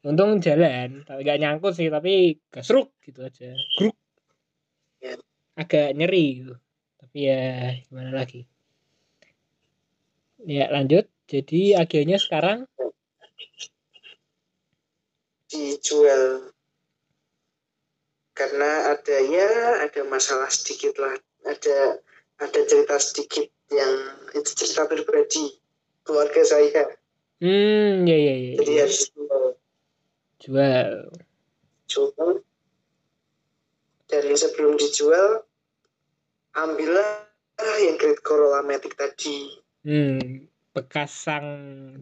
[0.01, 3.55] untung jalan tapi nggak nyangkut sih tapi gasruk gitu aja.
[3.79, 3.95] Gruk
[5.03, 5.15] Ya.
[5.53, 6.55] agak nyeri gitu.
[6.97, 8.49] Tapi ya gimana lagi?
[10.41, 11.05] Ya lanjut.
[11.29, 12.65] Jadi akhirnya sekarang?
[15.45, 16.49] Dijual.
[18.33, 19.49] Karena ada ya
[19.85, 21.13] ada masalah sedikit lah.
[21.45, 22.01] Ada
[22.41, 23.93] ada cerita sedikit yang
[24.33, 25.64] itu cerita pribadi
[26.05, 26.95] keluarga saya.
[27.43, 28.81] Hmm ya ya ya, jadi ya.
[28.87, 29.45] harus jual.
[31.89, 32.29] Jual.
[34.05, 35.43] Dan sebelum dijual
[36.55, 37.27] ambillah
[37.81, 39.51] yang Great Corolla Matic tadi.
[39.83, 41.47] Hmm bekas sang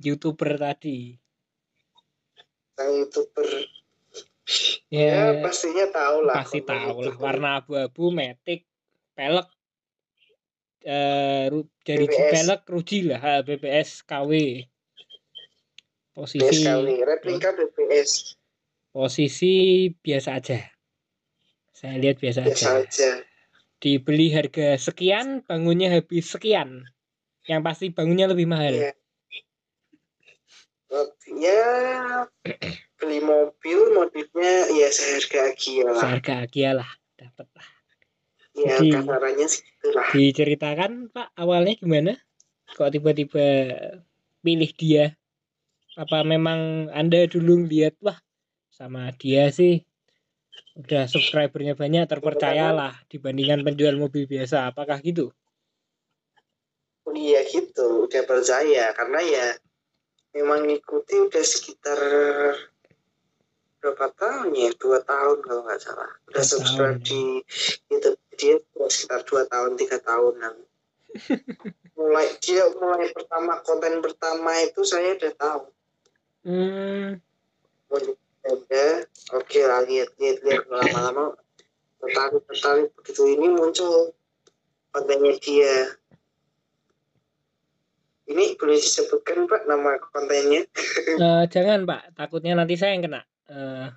[0.02, 1.14] youtuber tadi.
[2.74, 3.48] Sang youtuber.
[4.92, 8.68] Ya ya, pastinya tahu lah pasti tahu lah warna abu-abu metik
[9.16, 9.48] pelek
[10.84, 12.32] eh ru- dari BBS.
[12.32, 14.32] pelek ruji lah ha, BBS KW
[16.12, 16.68] posisi
[17.02, 18.36] replika BBS
[18.94, 20.62] posisi biasa aja.
[21.74, 22.86] Saya lihat biasa, biasa aja.
[22.86, 23.12] aja.
[23.82, 26.86] Dibeli harga sekian bangunnya habis sekian.
[27.50, 28.72] Yang pasti bangunnya lebih mahal.
[28.72, 28.94] Iya.
[31.42, 31.66] ya
[33.02, 35.98] beli mobil modifnya ya seharga Agia lah.
[36.06, 37.68] Seharga Agia lah dapat lah
[38.54, 39.48] ya Jadi- kasarannya
[39.94, 42.14] lah diceritakan Pak awalnya gimana?
[42.74, 43.46] Kok tiba-tiba
[44.42, 45.06] pilih dia?
[45.94, 48.18] Apa memang anda dulu lihat wah
[48.74, 49.86] sama dia sih
[50.74, 54.74] udah subscribernya banyak terpercayalah dibandingkan penjual mobil biasa.
[54.74, 55.30] Apakah gitu?
[57.14, 58.90] Iya gitu, udah percaya.
[58.98, 59.48] Karena ya
[60.34, 62.00] memang ngikuti udah sekitar
[63.84, 64.72] berapa tahun ya?
[64.80, 66.08] Dua tahun kalau nggak salah.
[66.32, 67.22] Udah subscribe tahun, di
[67.92, 68.56] YouTube dia
[68.88, 70.56] sekitar dua tahun tiga tahunan.
[72.00, 75.62] mulai dia mulai pertama konten pertama itu saya udah tahu.
[76.48, 77.10] hmm,
[78.44, 79.08] Ada,
[79.40, 81.38] oke lah lihat lihat lihat lama-lama
[82.02, 84.16] tertarik tertarik begitu ini muncul
[84.96, 85.76] kontennya dia.
[88.24, 90.64] Ini boleh disebutkan Pak nama kontennya?
[91.28, 93.88] eh, jangan Pak takutnya nanti saya yang kena Eh,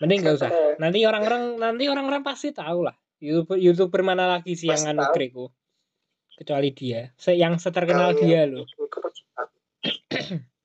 [0.00, 4.68] mending nggak usah nanti orang-orang nanti orang-orang pasti tahu lah youtuber youtuber mana lagi sih
[4.68, 5.08] yang anu.
[5.12, 5.52] Greko
[6.36, 8.64] kecuali dia Se- yang seterkenal Kalau dia loh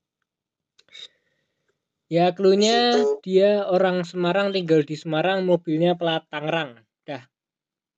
[2.12, 3.24] Ya situ.
[3.24, 6.84] dia orang Semarang tinggal di Semarang mobilnya plat Tangerang.
[7.08, 7.24] Dah.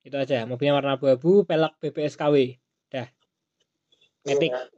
[0.06, 0.46] Itu aja.
[0.46, 2.54] Mobilnya warna abu-abu, pelek BBS KW.
[2.94, 3.10] Dah.
[4.22, 4.54] Matic.
[4.54, 4.70] Iya.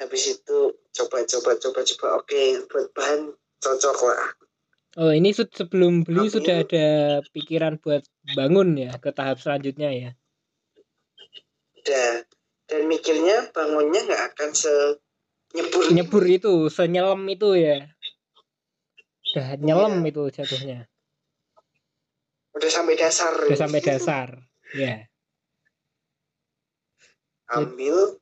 [0.00, 2.42] Habis itu coba coba coba coba oke
[2.72, 3.20] buat bahan
[3.60, 4.24] cocok lah.
[4.98, 6.86] Oh, ini sebelum beli Tapi- sudah ada
[7.30, 8.02] pikiran buat
[8.34, 10.10] bangun ya ke tahap selanjutnya ya.
[11.78, 12.26] Udah
[12.66, 14.72] dan mikirnya bangunnya nggak akan se
[15.54, 17.86] nyebur Nyebur itu, senyelem itu ya.
[19.30, 20.10] Udah nyelem Iya.
[20.10, 20.80] itu jatuhnya.
[22.50, 23.30] udah sampai dasar.
[23.46, 24.28] Udah sampai dasar.
[24.74, 25.06] Ya.
[27.46, 28.18] Ambil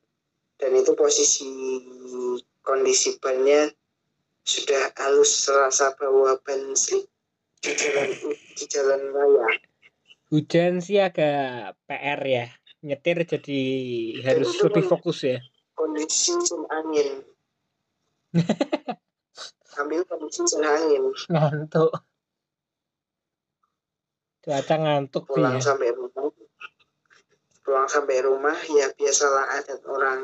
[0.61, 1.49] dan itu posisi
[2.61, 3.73] kondisi bannya
[4.49, 7.05] sudah halus serasa bawa bensin
[7.61, 8.09] di jalan
[8.57, 9.47] di jalan raya
[10.29, 12.47] Hujan sih agak PR ya.
[12.85, 13.61] Nyetir jadi
[14.23, 15.41] harus itu lebih kan- fokus ya.
[15.73, 17.09] kondisi musim angin
[19.81, 21.93] ambil kondisi musim angin Ngantuk.
[24.39, 25.63] Cuaca ngantuk sih pulang ya.
[25.65, 26.25] sampai rumah
[27.65, 30.21] pulang sampai rumah ya biasalah adat orang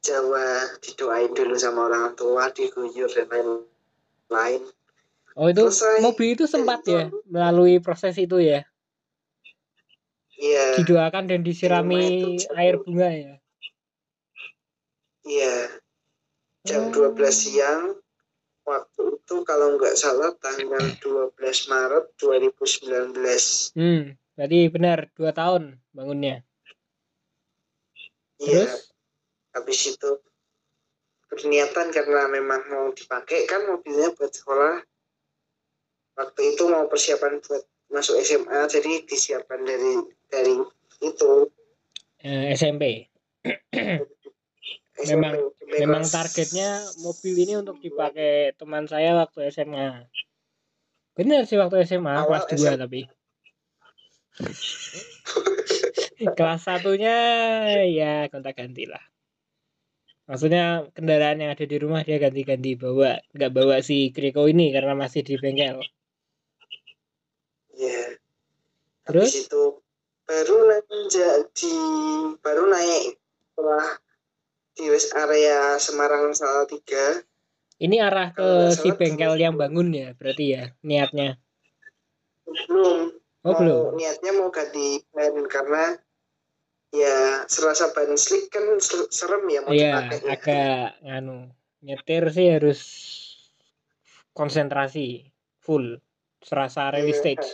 [0.00, 0.46] Jawa
[0.80, 4.62] didoain dulu sama orang tua diguyur dan lain-lain
[5.34, 6.02] Oh itu Selesai.
[6.02, 8.66] mobil itu sempat ya melalui proses itu ya.
[10.34, 12.00] iya Didoakan dan disirami
[12.34, 13.34] Itu- air bunga ya.
[15.22, 15.68] iya
[16.64, 17.12] jam Oh.
[17.12, 17.94] 12 siang
[18.64, 26.42] waktu itu kalau nggak salah tanggal 12 Maret 2019 Hmm, berarti benar dua tahun bangunnya.
[28.38, 28.89] iya Terus?
[29.50, 30.10] Habis itu
[31.26, 34.82] berniatan karena memang mau dipakai kan mobilnya buat sekolah
[36.14, 40.54] waktu itu mau persiapan buat masuk SMA jadi disiapkan dari dari
[41.00, 41.48] itu
[42.20, 43.08] Eh, SMP.
[45.00, 50.04] Memang- SMP Memang targetnya mobil ini untuk dipakai teman saya waktu SMA.
[51.16, 52.76] Benar sih waktu SMA Awal kelas 2 SMA.
[52.76, 53.00] tapi.
[56.36, 57.16] kelas satunya
[57.88, 59.00] ya gonta-ganti lah.
[60.30, 64.94] Maksudnya kendaraan yang ada di rumah dia ganti-ganti bawa, nggak bawa si Kriko ini karena
[64.94, 65.82] masih di bengkel.
[67.74, 68.14] Iya.
[69.10, 69.26] Terus?
[69.34, 69.64] Habis itu
[70.30, 70.56] baru
[71.10, 71.76] jadi
[72.38, 73.86] baru naik setelah
[74.78, 77.26] di rest area Semarang Salatiga
[77.82, 81.42] Ini arah ke si salah bengkel yang bangun ya, berarti ya niatnya.
[82.46, 83.96] belum Oh belum.
[83.96, 85.96] niatnya mau ganti ban karena
[86.90, 90.30] ya serasa ban slick kan ser- serem ya mau Iya, dipakai ya.
[90.34, 91.36] agak nganu
[91.80, 92.80] nyetir sih harus
[94.34, 95.30] konsentrasi
[95.62, 96.02] full,
[96.42, 97.18] serasa rally Iya.
[97.18, 97.48] stage.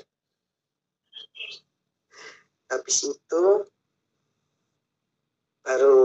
[2.66, 3.44] habis itu
[5.62, 6.02] baru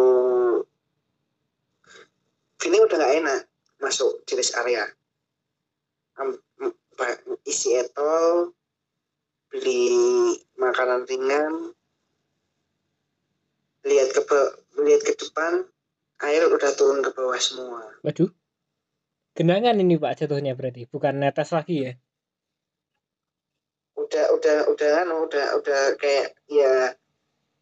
[2.62, 3.42] feeling udah gak enak
[3.82, 4.86] masuk rest area
[7.50, 8.54] isi etol
[9.50, 9.90] beli
[10.54, 11.74] makanan ringan
[13.88, 14.22] lihat ke
[14.82, 15.66] lihat ke depan
[16.22, 18.30] air udah turun ke bawah semua Waduh,
[19.34, 21.94] genangan ini Pak jatuhnya berarti, bukan netes lagi ya?
[24.12, 26.92] udah udah udah anu udah udah kayak ya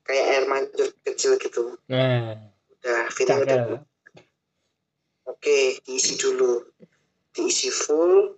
[0.01, 2.37] kayak air mancur kecil gitu Nah,
[2.79, 3.85] udah feeling udah.
[5.29, 6.65] Oke, diisi dulu.
[7.29, 8.33] Diisi full,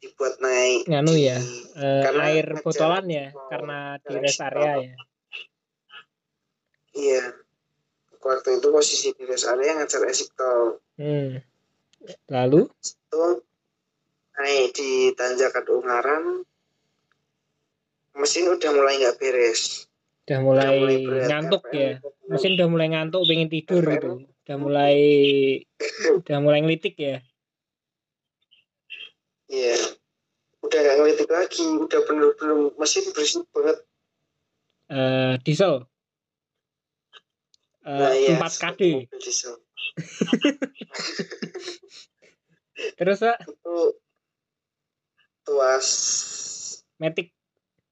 [0.00, 0.88] dibuat naik.
[0.88, 1.36] Nganu di- ya,
[1.76, 4.94] eh, karena air botolan ya, karena di rest area ya.
[6.94, 7.22] Iya.
[8.24, 10.80] Waktu itu posisi di rest area ngejar exit tol.
[10.96, 11.44] Hmm.
[12.30, 13.44] Lalu, Itu
[14.38, 16.24] naik di tanjakan Ungaran.
[18.14, 19.90] Mesin udah mulai nggak beres.
[20.24, 21.76] udah mulai mulai berat, ngantuk RPM.
[21.76, 21.90] ya,
[22.32, 23.92] mesin udah mulai ngantuk, pengen tidur RPM.
[23.92, 24.96] itu, udah mulai,
[26.24, 27.20] udah mulai ngelitik ya.
[29.52, 29.76] Iya.
[30.64, 31.66] Udah nggak ngelitik lagi.
[31.76, 33.84] Udah bener-bener mesin berisik banget.
[34.88, 35.84] Eh, diesel.
[37.84, 38.82] Eh, Nah, iya, 4 KD.
[42.96, 43.76] Terus Pak, Itu
[45.44, 45.86] tuas
[46.96, 47.28] Matic.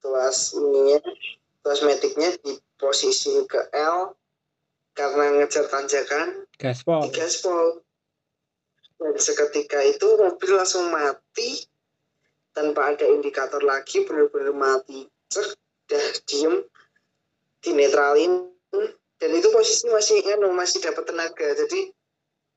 [0.03, 0.99] tuas ininya
[1.62, 4.16] tuas metiknya di posisi ke L
[4.93, 6.43] karena ngejar tanjakan.
[6.59, 7.07] Gaspol.
[7.14, 7.82] gaspol
[8.99, 11.66] dan seketika itu mobil langsung mati
[12.51, 15.07] tanpa ada indikator lagi benar-benar mati.
[15.30, 15.55] Cek
[15.86, 16.55] dah diem
[17.62, 18.51] dinetralin
[19.22, 21.94] dan itu posisi masih anu masih dapat tenaga jadi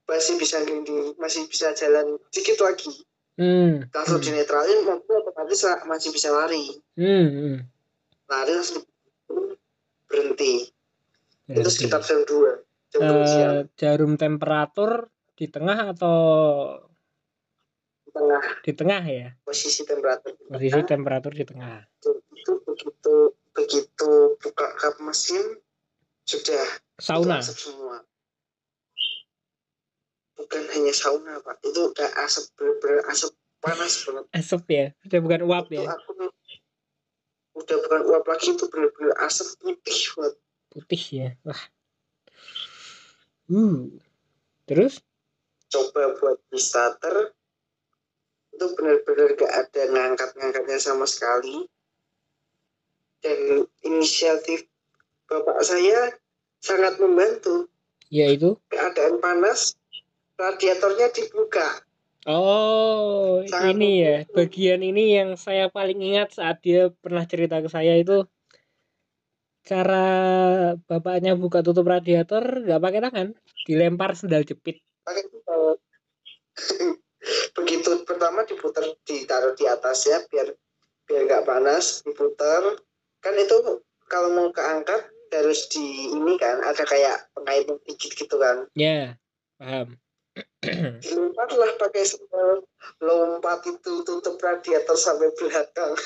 [0.04, 2.90] masih bisa gini masih bisa jalan dikit lagi
[3.36, 3.84] Hmm.
[3.92, 4.26] langsung Hmm.
[4.26, 7.28] dinetralin mobil otomatis masih bisa lari Hmm.
[7.28, 7.58] hmm.
[8.26, 8.82] lari langsung
[10.06, 10.72] berhenti
[11.46, 11.70] itu Berarti.
[11.70, 16.18] sekitar jam 2 jam 2 siang Eh, jarum temperatur di tengah atau
[18.08, 19.28] tengah di tengah ya?
[19.44, 21.84] posisi temperatur Posisi temperatur di tengah.
[21.92, 22.12] itu
[22.64, 23.16] begitu
[23.52, 25.44] begitu buka kap mesin
[26.26, 26.66] sudah
[26.98, 27.40] Sauna.
[27.42, 28.02] semua
[30.36, 33.32] bukan hanya sauna pak itu udah asap bener-bener asap
[33.64, 34.86] panas banget Asap ya.
[35.02, 35.90] Sudah bukan uap itu ya.
[35.90, 36.10] aku
[37.56, 40.36] udah bukan uap lagi itu bener-bener asap putih banget
[40.76, 41.30] Putih ya.
[41.48, 41.62] Wah.
[43.48, 43.96] Uh.
[44.66, 45.00] Terus?
[45.76, 47.36] coba buat di starter
[48.56, 51.68] itu benar-benar gak ada ngangkat-ngangkatnya sama sekali
[53.20, 54.64] dan inisiatif
[55.26, 56.14] bapak saya
[56.62, 57.70] sangat membantu
[58.14, 59.74] Yaitu keadaan panas
[60.38, 61.86] radiatornya dibuka
[62.26, 64.26] Oh, Sangat ini ya.
[64.26, 64.34] mungkin.
[64.34, 68.26] Bagian ini yang saya paling ingat saat dia pernah cerita ke saya itu
[69.62, 70.06] cara
[70.90, 73.28] bapaknya buka tutup radiator nggak pakai tangan,
[73.70, 74.82] dilempar sendal jepit.
[75.06, 75.22] pakai
[77.58, 80.50] begitu pertama diputar ditaruh di atas ya biar
[81.06, 82.62] biar nggak panas diputar
[83.22, 88.68] kan itu kalau mau keangkat harus di ini kan ada kayak pengait dikit gitu kan
[88.74, 89.20] Ya,
[89.60, 90.00] paham.
[91.04, 92.68] dilempar lah pakai sendal
[93.00, 95.96] lompat itu tutup radiator sampai belakang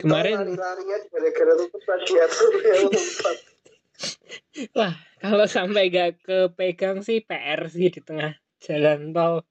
[0.00, 3.36] Kemarin lari-larian gara-gara tutup radiator ya lompat
[4.78, 9.46] Wah, kalau sampai gak kepegang sih PR sih di tengah jalan tol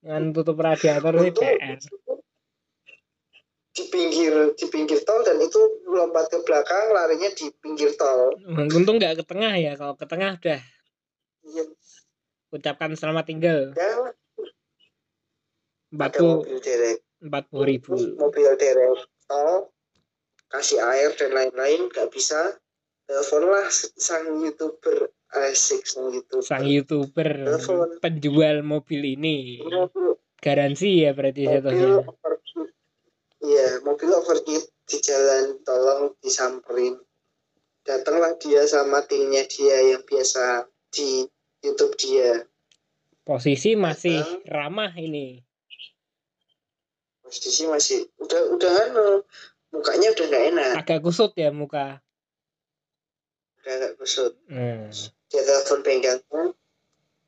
[0.00, 1.76] dengan tutup radiator sih PR.
[3.78, 8.34] Di pinggir di pinggir tol dan itu lompat ke belakang larinya di pinggir tol.
[8.58, 9.78] Untung nggak ke tengah ya.
[9.78, 10.58] Kalau ke tengah udah
[11.48, 11.64] Iya,
[12.50, 13.60] ucapkan selamat tinggal.
[13.78, 14.12] Ya.
[15.94, 16.98] Empat ada puluh mobil derek.
[17.22, 17.94] empat puluh ribu.
[18.18, 18.98] mobil derek.
[19.30, 19.70] Tol
[20.50, 22.58] kasih air dan lain-lain nggak bisa.
[23.08, 26.44] Teleponlah sang youtuber asik sang youtuber.
[26.44, 28.02] Sang youtuber Telepon.
[28.02, 29.62] penjual mobil ini.
[29.64, 31.88] Mobil garansi ya berarti mobil jatuhnya.
[33.40, 36.98] Iya mobil overheat di jalan tolong disamperin
[37.82, 41.24] datanglah dia sama timnya dia yang biasa di
[41.60, 42.44] YouTube dia
[43.22, 45.44] Posisi masih ramah ini.
[47.20, 49.20] posisi masih udah udah anu
[49.68, 52.00] mukanya udah nggak enak Agak kusut ya muka.
[53.60, 54.88] udah nggak kusut Hmm.
[55.28, 56.42] dia telepon bengkelnya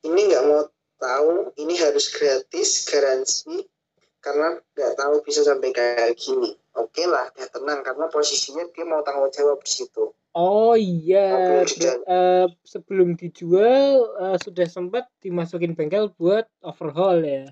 [0.00, 0.64] ini nggak mau
[0.96, 3.60] tahu ini harus gratis garansi
[4.20, 6.54] karena nggak tahu bisa sampai kayak gini.
[6.76, 10.12] Oke lah dia tenang karena posisinya dia mau tanggung jawab di situ.
[10.30, 17.50] Oh iya, ber- eh, sebelum dijual eh, sudah sempat dimasukin bengkel buat overhaul ya.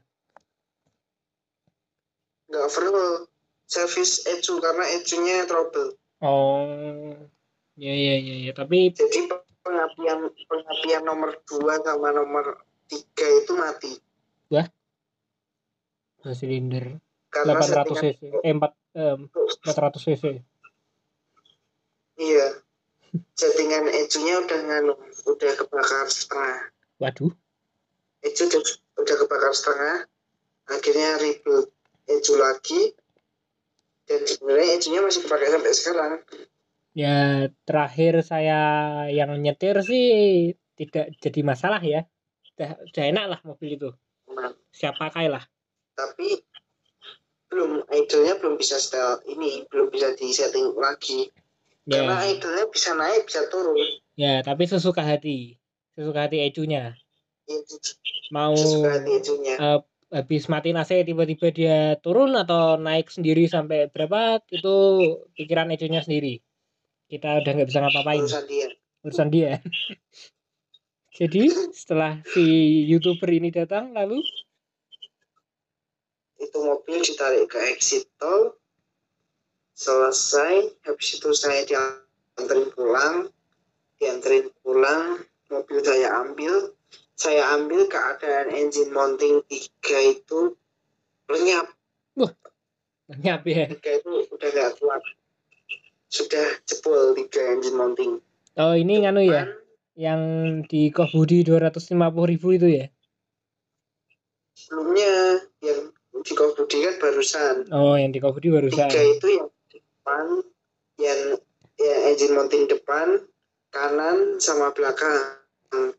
[2.48, 3.28] nggak overall
[3.68, 5.92] service ecu karena ecunya trouble.
[6.24, 7.12] Oh,
[7.76, 8.52] ya ya ya ya.
[8.56, 9.28] Tapi jadi
[9.60, 13.92] pengapian pengapian nomor 2 sama nomor tiga itu mati.
[14.48, 14.64] Dua
[16.34, 16.98] silinder
[17.28, 18.64] karena 800 settingan cc, eh 4
[18.96, 19.16] eh,
[19.68, 20.24] 400 cc.
[22.18, 22.46] iya
[23.38, 24.94] settingan ecunya udah nganu
[25.28, 27.32] udah kebakar setengah Waduh.
[28.26, 28.60] ecu udah,
[28.98, 29.96] udah kebakar setengah
[30.68, 31.70] akhirnya rebuild
[32.10, 32.92] ecu lagi
[34.08, 36.12] dan sebenarnya ecunya masih dipakai sampai sekarang
[36.98, 38.58] Ya terakhir saya
[39.06, 42.10] yang nyetir sih tidak jadi masalah ya.
[42.58, 43.90] Udah, udah enak lah mobil itu.
[44.34, 45.46] Nah, Siap pakai lah.
[45.98, 46.38] Tapi
[47.50, 51.26] belum idolnya belum bisa style ini belum bisa di setting lagi
[51.88, 53.80] karena Ya, idolnya bisa naik bisa turun.
[54.12, 55.56] Ya tapi sesuka hati.
[55.96, 56.92] Sesuka hati ecunya.
[57.48, 57.80] itu
[58.28, 59.54] Mau sesuka hati ecunya.
[59.56, 59.80] eh,
[60.12, 64.44] habis mati AC tiba-tiba dia turun atau naik sendiri sampai berapa?
[64.52, 64.76] Itu
[65.32, 66.44] pikiran ecunya sendiri.
[67.08, 68.20] Kita udah nggak bisa ngapa-ngapain.
[68.20, 68.68] Urusan dia.
[69.00, 69.52] Urusan dia.
[71.18, 72.44] Jadi setelah si
[72.84, 74.20] youtuber ini datang lalu
[76.38, 78.54] itu mobil ditarik ke exit tol.
[79.74, 80.82] Selesai.
[80.86, 83.30] Habis itu saya dianterin pulang.
[83.98, 85.22] Dianterin pulang.
[85.50, 86.74] Mobil saya ambil.
[87.18, 90.54] Saya ambil keadaan engine mounting 3 itu
[91.26, 91.66] lenyap.
[93.08, 93.66] Nyap ya.
[93.74, 95.02] 3 itu udah gak kuat.
[96.06, 98.12] Sudah jebol 3 engine mounting.
[98.58, 99.46] Oh ini nganu ya
[99.98, 100.22] yang
[100.66, 101.98] di Kohbudi 250
[102.30, 102.86] ribu itu ya?
[104.58, 105.12] sebelumnya
[106.28, 107.54] di Kobudi kan barusan.
[107.72, 108.92] Oh yang di Kohbudi barusan.
[108.92, 110.24] Tiga itu yang depan
[111.00, 111.20] yang
[111.80, 113.24] yang engine mounting depan
[113.72, 115.40] kanan sama belakang.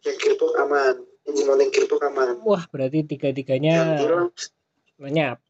[0.05, 2.37] Yang gearbox aman engine mounting gearbox aman.
[2.45, 3.97] Wah berarti tiga-tiganya
[5.01, 5.41] lenyap.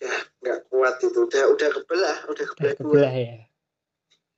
[0.00, 1.18] Ya nggak kuat itu.
[1.28, 2.80] Udah udah kebelah udah udah kebelah dua.
[2.80, 3.36] kebelah ya.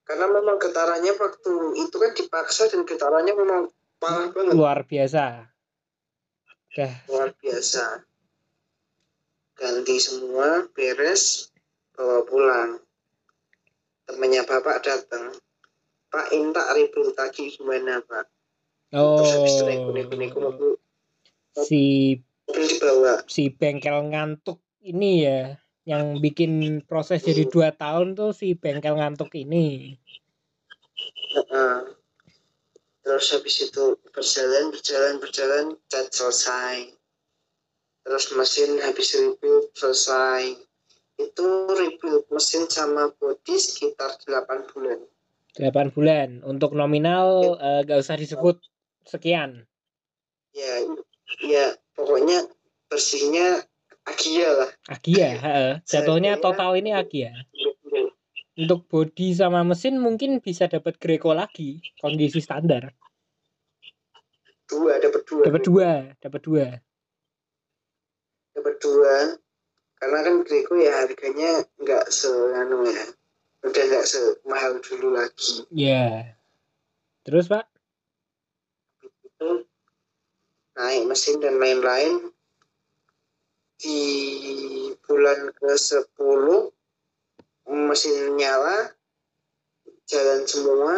[0.02, 3.70] Karena memang getarannya waktu itu kan dipaksa dan getarannya memang
[4.02, 4.58] parah banget.
[4.58, 5.46] Luar biasa
[6.70, 8.06] udah luar biasa.
[9.58, 11.50] Ganti semua beres
[11.98, 12.70] bawa pulang.
[14.06, 15.34] Temennya bapak datang.
[16.10, 18.26] Pak intak rebuild lagi gimana pak?
[18.90, 19.94] Terus habis itu oh.
[19.94, 20.70] neko-neko mobil,
[21.54, 22.18] si
[22.50, 23.22] mobil dibawa.
[23.30, 25.54] si bengkel ngantuk ini ya
[25.86, 29.94] yang bikin proses jadi dua tahun tuh si bengkel ngantuk ini.
[33.10, 36.94] Terus habis itu berjalan berjalan berjalan cat selesai
[38.06, 40.54] terus mesin habis rebuild selesai
[41.18, 45.02] itu rebuild mesin sama body sekitar 8 bulan
[45.58, 46.46] 8 bulan.
[46.46, 48.62] Untuk nominal eh, gak usah disebut
[49.02, 49.66] sekian.
[50.54, 50.82] ya
[51.42, 52.46] ya pokoknya
[52.86, 53.66] bersihnya
[54.06, 55.30] Agia lah Agia.
[55.90, 57.34] Jatuhnya total ini Agia.
[58.60, 62.92] Untuk bodi sama mesin mungkin bisa dapat Greco lagi, kondisi standar.
[64.68, 65.90] dua dapat dua Dapat dua,
[66.20, 66.66] dapat dua.
[68.54, 69.16] dapat dua
[69.96, 73.04] karena kan Greco ya harganya nggak se anu ya
[73.64, 76.36] udah nggak semahal dulu lagi Ya.
[77.24, 77.64] Terus Pak?
[79.00, 79.64] itu
[80.76, 82.28] naik mesin dan lain-lain
[83.80, 83.98] di
[85.08, 86.04] bulan ke 10
[87.68, 88.94] mesin nyala
[90.06, 90.94] jalan semua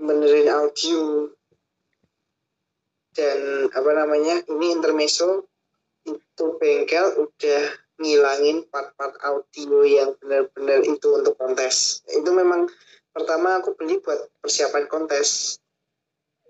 [0.00, 1.28] benerin audio
[3.12, 5.44] dan apa namanya ini intermezzo
[6.08, 7.62] itu bengkel udah
[8.00, 12.00] ngilangin part-part audio yang benar-benar itu untuk kontes.
[12.08, 12.64] Itu memang
[13.12, 15.60] pertama aku beli buat persiapan kontes.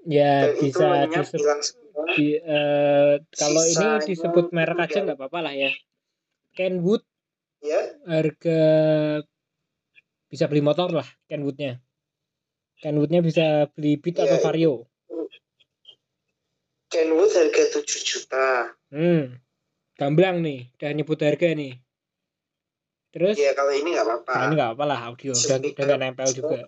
[0.07, 2.05] Ya dan itu bisa lenyap disebut hilang semua.
[2.15, 5.73] di, eh, kalau ini disebut merek aja nggak apa-apa lah ya.
[6.55, 7.03] Kenwood
[7.61, 8.61] ya harga
[10.31, 11.83] bisa beli motor lah Kenwoodnya.
[12.81, 14.75] Kenwoodnya bisa beli Beat atau Iya, Vario.
[16.91, 19.39] Kenwood harga 7 juta Hmm,
[19.95, 21.79] gamblang nih, udah nyebut harga nih.
[23.11, 26.31] Terus, ya kalau ini nggak apa-apa nah ini nggak apa lah audio, udah, nggak nempel
[26.31, 26.63] juga.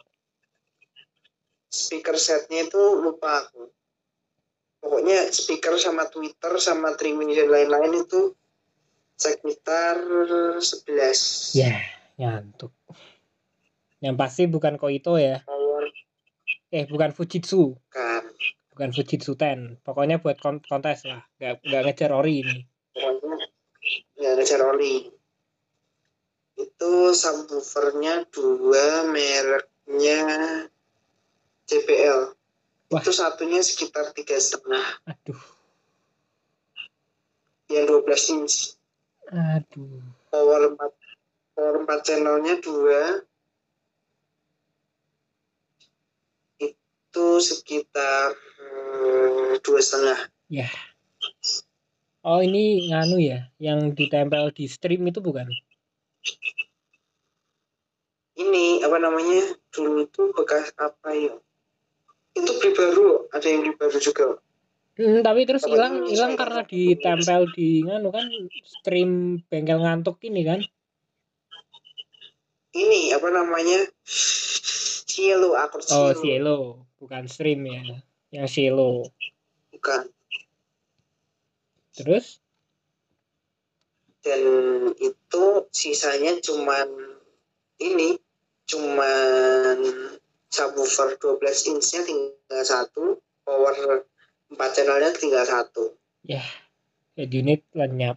[1.72, 3.72] speaker setnya itu lupa aku
[4.82, 8.36] pokoknya speaker sama Twitter sama Trimini dan lain-lain itu
[9.16, 9.96] sekitar
[10.58, 11.78] 11 Ya,
[12.18, 12.72] nyantuk.
[14.02, 15.86] Yang pasti bukan Koito ya, power.
[16.72, 18.24] Eh bukan Fujitsu, kan
[18.72, 19.78] bukan Fujitsu 10.
[19.84, 22.58] Pokoknya buat kon- kontes lah, nggak nggak ngejar ori ini.
[22.92, 23.36] pokoknya
[24.18, 25.10] nggak ada oli
[26.52, 30.20] itu subwoofernya dua mereknya
[31.66, 32.20] JBL
[32.92, 33.00] Wah.
[33.00, 34.84] itu satunya sekitar tiga setengah.
[35.08, 35.40] Aduh,
[37.72, 38.76] yang 12 inch
[39.32, 40.04] aduh.
[40.28, 43.24] power 4 power 4 channelnya dua.
[46.60, 50.28] Itu sekitar eh, dua setengah.
[52.22, 55.48] Oh ini nganu ya, yang ditempel di stream itu bukan?
[58.36, 61.34] ini apa namanya dulu itu bekas apa ya?
[62.32, 64.24] Itu beli baru ada yang beli baru juga
[65.02, 68.30] Hmm, tapi terus hilang hilang karena ditempel di nganu kan
[68.62, 70.62] stream bengkel ngantuk ini kan.
[72.72, 73.84] ini apa namanya
[75.10, 76.58] Cielo akord Oh, Cielo Cielo,
[77.02, 77.82] bukan stream ya.
[78.30, 79.10] Yang Cielo.
[79.74, 80.06] bukan
[81.92, 82.38] Terus
[84.22, 84.40] dan
[85.02, 85.44] itu
[85.74, 86.86] sisanya cuman
[87.82, 88.22] ini
[88.70, 89.82] cuman
[90.46, 94.06] subwoofer 12 inch-nya tinggal satu power
[94.52, 95.96] 4 channelnya tinggal satu
[97.16, 98.16] head unit lenyap.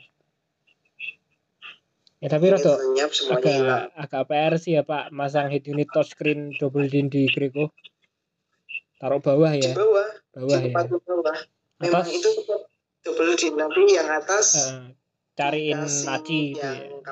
[2.24, 5.68] Ya tapi Ini rada lenyap semuanya agak hilang agak PR sih ya Pak masang head
[5.68, 7.76] unit touchscreen double din di Greco.
[8.96, 10.74] Taruh bawah di ya, bawah bawah di ya.
[10.74, 11.38] bawah
[11.84, 12.30] memang Atas itu
[13.04, 14.96] double di nanti yang atas eh,
[15.36, 17.04] cariin laci itu yang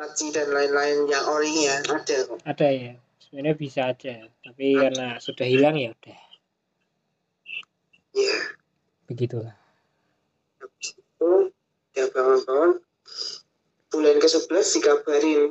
[0.00, 0.30] ya.
[0.32, 2.92] dan lain-lain yang orinya ada kok Ada ya.
[3.20, 6.29] Sebenarnya bisa aja, tapi karena sudah hilang ya udah.
[8.12, 8.36] Ya
[9.04, 9.54] Begitulah.
[10.56, 11.30] habis itu
[11.92, 12.78] ya bangun-bangun
[13.88, 15.42] bulan ke 11 dikabarin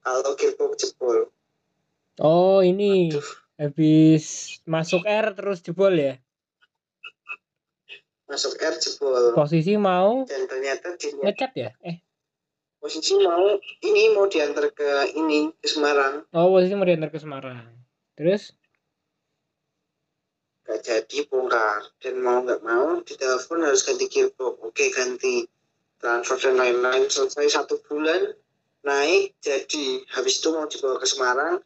[0.00, 1.30] kalau gearbox jebol
[2.18, 3.22] Oh, ini Aduh,
[3.56, 4.24] habis
[4.64, 6.18] masuk R terus jebol ya.
[8.24, 11.70] masuk R jebol Posisi mau dan ternyata di ngecat ya?
[11.80, 12.02] Eh,
[12.76, 17.66] posisi mau ini mau diantar ke ini ke Semarang oh posisi mau diantar ke Semarang.
[18.14, 18.50] Terus
[20.68, 24.60] gak jadi bongkar dan mau nggak mau ditelepon harus ganti gearbox.
[24.60, 25.48] Oke ganti.
[25.96, 27.08] Transfer dan lain-lain.
[27.08, 28.36] Selesai satu bulan
[28.84, 29.32] naik.
[29.40, 31.56] Jadi habis itu mau dibawa ke Semarang.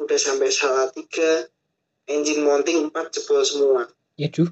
[0.00, 1.52] Udah sampai salah tiga.
[2.08, 3.90] Engine mounting empat jebol semua.
[4.16, 4.48] Ya duh,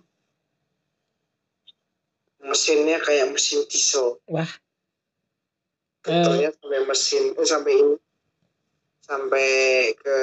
[2.45, 4.21] mesinnya kayak mesin diesel.
[4.29, 4.51] Wah.
[6.05, 7.97] Getarnya sampai mesin eh, sampai ini.
[9.01, 9.49] Sampai
[9.97, 10.19] ke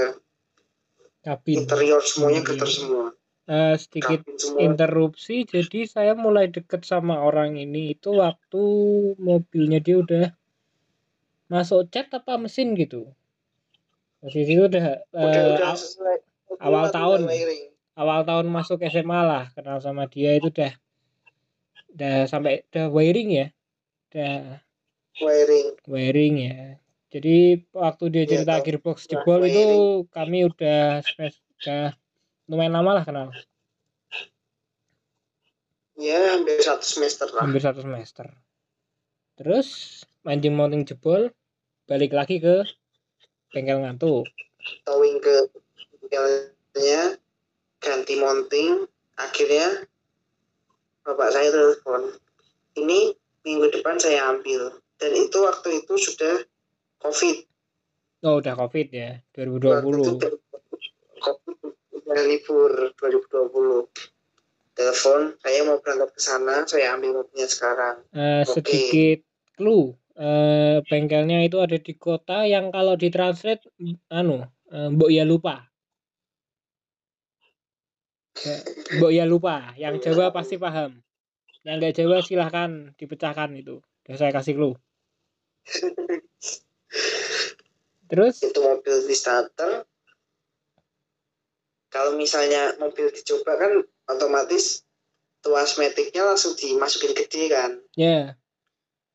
[1.24, 1.66] kabin.
[1.66, 2.50] interior semuanya Hmm.
[2.52, 3.16] getar semua
[3.52, 4.24] Eh, sedikit
[4.64, 8.64] interupsi, jadi saya mulai deket sama orang ini itu waktu
[9.20, 10.26] mobilnya dia udah
[11.52, 13.12] masuk cat apa mesin gitu.
[14.24, 16.16] Posisi itu udah, udah eh, udah aw- sesuai
[16.64, 17.20] awal tahun.
[18.00, 20.72] awal tahun masuk SMA lah kenal sama dia itu udah
[21.92, 23.48] udah sampai udah wiring ya
[24.08, 24.64] udah
[25.20, 26.60] wiring wiring ya
[27.12, 28.64] Jadi waktu dia Iya, cerita tahu.
[28.64, 31.92] gearbox jebol itu kami udah spes udah
[32.52, 33.32] lumayan lama lah kenal.
[35.96, 38.28] ya hampir satu semester lah Hampir satu semester.
[39.40, 41.32] Terus mancing mounting jebol
[41.88, 42.68] balik lagi ke
[43.56, 44.28] bengkel ngantuk.
[44.86, 45.48] towing ke
[46.04, 47.16] bengkelnya
[47.82, 48.86] ganti mounting
[49.18, 49.88] akhirnya
[51.02, 52.14] bapak saya telepon
[52.78, 56.46] ini minggu depan saya ambil dan itu waktu itu sudah
[57.02, 57.42] covid
[58.22, 60.22] Oh udah covid ya waktu itu 2020.
[61.26, 61.58] covid
[62.12, 63.88] udah libur 2020
[64.76, 68.04] telepon saya mau berangkat ke sana saya ambil mobilnya sekarang.
[68.12, 68.52] Eh, Oke.
[68.60, 69.20] sedikit
[69.56, 69.96] clue.
[70.22, 73.64] Eh, bengkelnya itu ada di kota yang kalau ditranslate
[74.12, 75.72] anu eh, mbok ya lupa.
[78.44, 78.58] Ya,
[79.00, 79.72] mbok ya lupa.
[79.80, 81.00] Yang Jawa pasti paham.
[81.64, 83.80] Yang nggak Jawa silahkan dipecahkan itu.
[84.08, 84.76] Udah saya kasih clue.
[88.12, 88.44] Terus?
[88.44, 89.88] Itu mobil di starter
[91.92, 94.88] kalau misalnya mobil dicoba kan otomatis
[95.44, 97.84] tuas metiknya langsung dimasukin ke D kan.
[98.00, 98.40] Ya.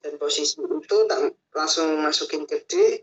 [0.05, 3.01] Dan posisi itu tak langsung masukin ke D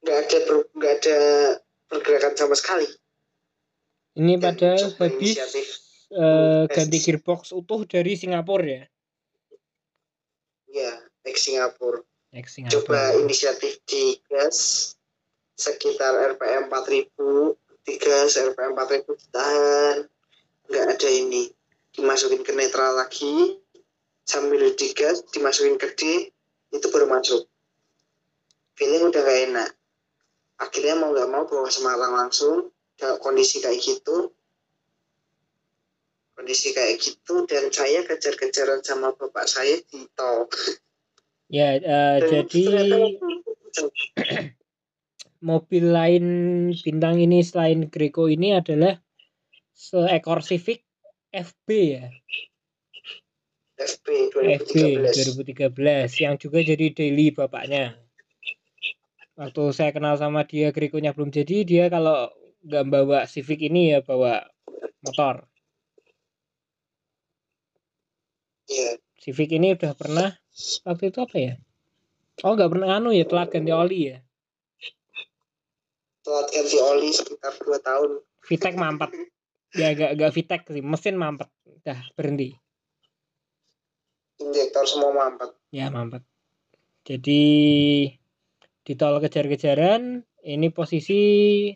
[0.00, 0.38] nggak ada
[0.74, 1.18] nggak ada
[1.86, 2.88] pergerakan sama sekali.
[4.18, 5.66] Ini Dan padahal coba habis inisiatif.
[6.10, 8.84] eh, ganti gearbox utuh dari Singapura ya?
[10.72, 10.92] Ya
[11.22, 12.02] ex Singapura.
[12.02, 13.02] Coba Singapura.
[13.22, 14.58] inisiatif di gas
[15.54, 19.96] sekitar RPM 4000 digas RPM 4000 ditahan.
[20.70, 21.50] Nggak ada ini.
[21.90, 23.58] Dimasukin ke netral lagi.
[24.22, 26.30] Sambil digas dimasukin ke D
[26.70, 27.50] itu baru masuk.
[28.78, 29.70] Feeling udah gak enak.
[30.62, 32.70] Akhirnya mau nggak mau bawa Semarang langsung.
[32.94, 34.30] Dalam kondisi kayak gitu.
[36.38, 40.46] Kondisi kayak gitu dan saya kejar-kejaran sama bapak saya di tol.
[41.50, 44.54] Ya Dan jadi ternyata-
[45.40, 46.24] mobil lain
[46.76, 49.00] bintang ini selain Greco ini adalah
[49.72, 50.84] seekor Civic
[51.32, 52.04] FB ya?
[53.80, 54.74] FB FB
[55.08, 57.96] 2013 2013 yang juga jadi daily bapaknya.
[59.40, 62.28] Waktu saya kenal sama dia Greco-nya belum jadi dia kalau
[62.60, 64.44] nggak bawa Civic ini ya bawa
[65.00, 65.48] motor.
[68.68, 70.36] Iya, Civic ini udah pernah
[70.84, 71.54] waktu itu apa ya?
[72.44, 74.20] Oh nggak pernah anu ya telat ganti oli ya
[76.30, 78.10] telat ganti oli sekitar 2 tahun.
[78.46, 79.10] VTEC mampet
[79.74, 81.50] ya gak, gak VTEC sih mesin mampet
[81.82, 82.54] dah berhenti
[84.40, 85.50] Injektor semua mampet.
[85.74, 86.22] ya mampet
[87.02, 87.42] jadi
[88.80, 91.20] di tol kejar-kejaran ini posisi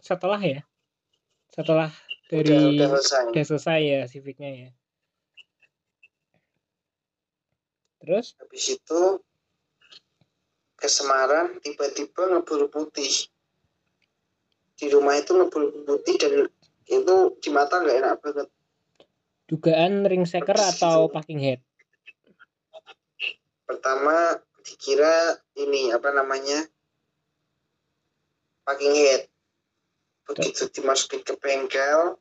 [0.00, 0.62] setelah ya
[1.50, 1.90] setelah
[2.32, 3.22] Udah, dari udah selesai.
[3.30, 4.70] udah selesai ya Civicnya ya
[8.02, 9.02] terus Habis itu
[10.74, 13.32] ke Semarang tiba-tiba ngebul putih.
[14.74, 16.50] Di rumah itu ngebul putih dan
[16.90, 18.48] itu di mata nggak enak banget.
[19.44, 21.60] dugaan ring shaker atau packing head
[23.68, 26.64] Pertama dikira ini apa namanya
[28.64, 29.28] packing head.
[30.24, 32.16] Begitu dimasukin ke bengkel,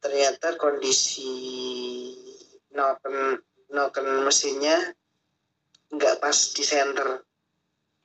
[0.00, 1.28] ternyata kondisi
[2.72, 3.36] noken
[3.68, 4.96] noken mesinnya
[5.92, 7.25] nggak pas di center.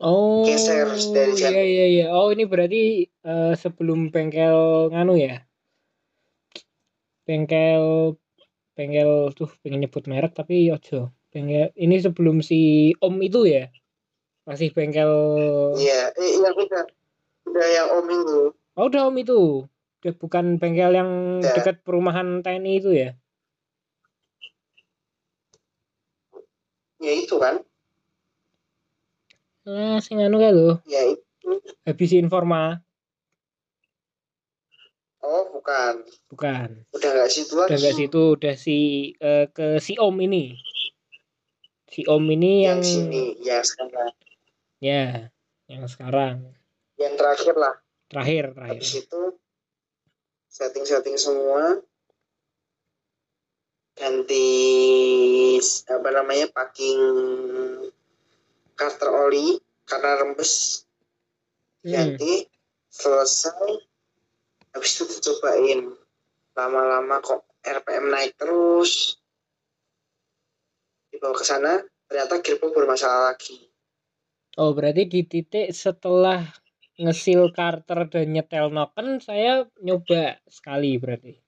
[0.02, 2.06] Oh Geser dari iya iya iya.
[2.12, 5.46] Oh ini berarti eh, sebelum bengkel nganu ya?
[7.24, 8.18] Bengkel
[8.74, 13.70] bengkel tuh pengen nyebut merek tapi ojo bengkel ini sebelum si om itu ya?
[14.50, 15.12] Masih bengkel
[15.78, 16.84] Iya, iya udah.
[17.46, 18.40] Udah yang om itu.
[18.78, 19.70] oh udah om itu.
[20.02, 21.54] Udah bukan bengkel yang Udah.
[21.54, 23.14] dekat perumahan TNI itu ya?
[27.02, 27.62] Ya itu kan.
[29.66, 31.50] Ah sing anu kae lho Ya itu.
[31.86, 32.82] habis informa
[35.22, 36.02] Oh bukan.
[36.34, 37.70] bukan Udah nggak situ lagi.
[37.70, 38.78] udah nggak situ udah si
[39.16, 40.58] eh, ke si om ini
[41.86, 44.12] si om ini yang, Yang sini, ya sekarang.
[44.82, 45.30] ya
[45.68, 46.36] yang sekarang
[46.98, 47.76] Yang terakhir lah.
[48.10, 49.22] terakhir terakhir Habis itu
[50.50, 51.80] setting-setting semua
[53.94, 54.48] ganti
[55.86, 56.98] apa namanya packing
[58.82, 60.82] karter oli karena rembes
[61.82, 62.18] Hmm.
[62.94, 63.74] selesai
[64.74, 65.90] habis itu dicobain
[66.54, 69.18] lama-lama kok RPM naik terus
[71.10, 73.72] dibawa ke sana ternyata gearbox bermasalah lagi
[74.60, 76.44] Oh, berarti di titik setelah
[77.00, 81.40] ngesil Carter dan nyetel noken, saya nyoba sekali berarti.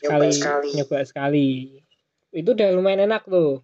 [0.00, 0.68] Nyoba Sekali, sekali.
[0.72, 1.48] nyoba sekali.
[2.32, 3.60] Itu udah lumayan enak tuh.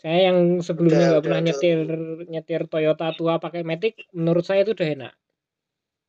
[0.00, 1.78] Saya yang sebelumnya nggak pernah udah, nyetir
[2.24, 5.14] nyetir Toyota tua pakai Matic, menurut saya itu udah enak.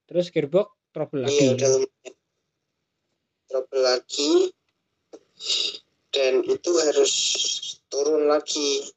[0.07, 1.35] Terus gearbox trouble lagi.
[1.35, 1.69] Iya, udah.
[3.51, 4.31] Trouble lagi.
[6.11, 7.13] Dan itu harus
[7.91, 8.87] turun lagi.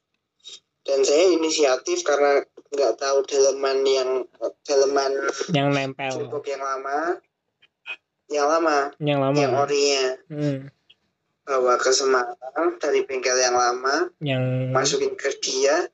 [0.87, 2.39] Dan saya inisiatif karena
[2.71, 4.09] nggak tahu daleman yang
[4.63, 5.11] daleman
[5.51, 6.99] Yang nempel, gearbox yang lama.
[8.25, 9.37] Yang lama, yang lama.
[9.37, 10.05] yang orinya.
[10.31, 10.59] Hmm,
[11.45, 14.09] Bawa ke Semarang dari bengkel yang lama.
[14.17, 15.87] yang masukin ke dia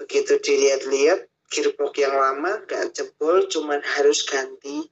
[0.00, 4.88] begitu dilihat-lihat gearbox yang lama gak jebol cuman harus ganti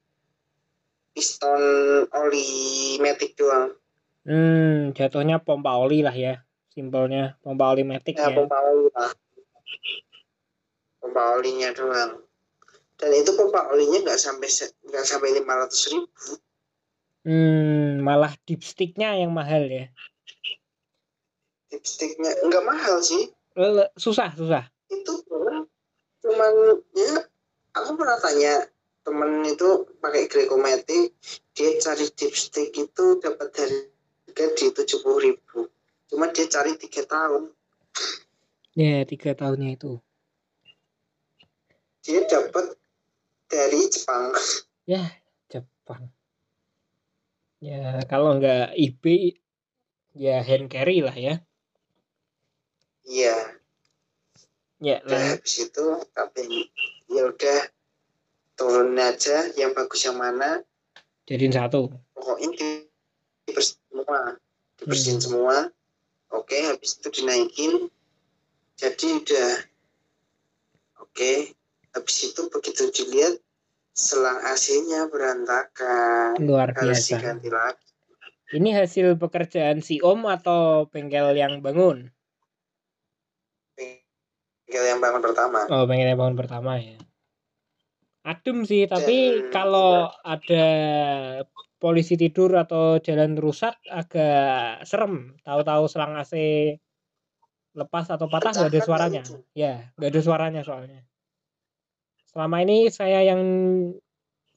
[1.16, 1.62] piston
[2.12, 3.72] oli matic doang
[4.28, 6.44] hmm, jatuhnya pompa oli lah ya.
[6.68, 8.36] Simpelnya pompa oli Matic ya ya.
[8.38, 9.10] pompa oli lah
[11.02, 12.22] pompa olinya doang
[12.98, 14.46] dan itu pompa olinya nggak sampai
[14.86, 16.06] nggak sampai lima ratus ribu
[17.28, 19.92] Hmm, malah dipsticknya yang mahal ya.
[21.68, 24.64] dipsticknya nggak mahal sih Lele- Susah, susah.
[24.88, 25.12] itu
[26.24, 27.28] cuman ya
[27.76, 28.64] aku pernah tanya
[29.04, 31.12] temen itu pakai Grecomatic
[31.52, 35.68] dia cari dipstick itu dapat harga di tujuh puluh ribu
[36.08, 37.52] cuma dia cari tiga tahun
[38.72, 40.00] Ya, tiga tahunnya itu.
[42.00, 42.78] dia dapat
[43.50, 44.32] dari Jepang
[44.88, 45.04] Ya,
[45.52, 46.08] Jepang.
[47.58, 49.34] Ya, kalau nggak eBay,
[50.14, 51.34] ya hand carry lah ya.
[53.08, 53.34] iya
[54.78, 55.84] Ya, udah lang- habis itu
[56.14, 56.70] tapi
[57.10, 57.58] ya udah
[58.54, 60.62] turun aja yang bagus yang mana
[61.26, 61.90] jadiin satu.
[62.14, 62.68] pokoknya di
[63.50, 64.18] dibersihin semua
[64.78, 65.24] dibersihin Hmm.
[65.26, 65.56] semua
[66.30, 67.90] oke habis itu dinaikin
[68.78, 69.50] jadi udah
[71.02, 71.32] oke
[71.96, 73.34] habis itu begitu dilihat
[73.98, 77.18] selang AC-nya berantakan Luar harus biasa.
[77.18, 77.82] diganti lagi
[78.48, 82.08] Ini hasil pekerjaan si Om atau bengkel yang bangun?
[83.74, 86.96] bengkel yang bangun pertama Oh, bengkel yang bangun pertama ya.
[88.24, 90.66] Adem sih, tapi Dan- kalau ada
[91.76, 95.36] polisi tidur atau jalan rusak agak serem.
[95.42, 96.34] Tahu-tahu selang AC
[97.72, 99.22] lepas atau patah nggak ada suaranya.
[99.24, 99.44] lucu.
[99.54, 101.04] Ya, nggak ada suaranya soalnya.
[102.28, 103.42] Selama ini saya yang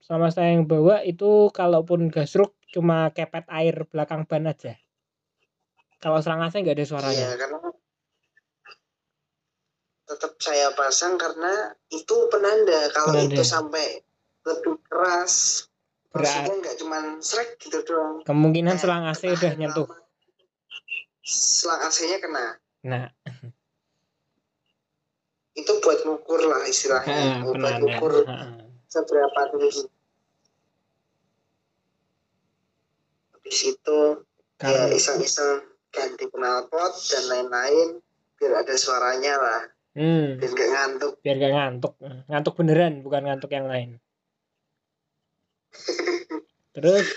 [0.03, 4.75] selama saya yang bawa itu kalaupun gasruk cuma kepet air belakang ban aja.
[6.01, 7.27] Kalau selang AC nggak ada suaranya.
[7.31, 7.59] Iya, karena
[10.11, 13.31] tetap saya pasang karena itu penanda kalau Penanda.
[13.31, 14.03] itu sampai
[14.43, 15.63] lebih keras
[16.11, 16.27] Berat.
[16.27, 19.87] maksudnya nggak cuman srek gitu doang Kemungkinan Kayak selang AC udah nyentuh.
[21.23, 22.45] selang AC-nya kena
[22.81, 23.13] Nah,
[25.61, 27.45] itu buat ngukur lah istilahnya.
[27.45, 28.25] Ah, buat ngukur
[28.89, 29.85] seberapa tinggi.
[33.37, 33.99] Habis itu
[34.61, 37.87] ya Karena iseng-iseng ganti knalpot dan lain-lain
[38.37, 39.61] biar ada suaranya lah.
[39.91, 41.13] Hmm, biar nggak ngantuk.
[41.19, 41.93] Biar gak ngantuk.
[42.31, 43.99] Ngantuk beneran, bukan ngantuk yang lain.
[46.75, 47.07] Terus?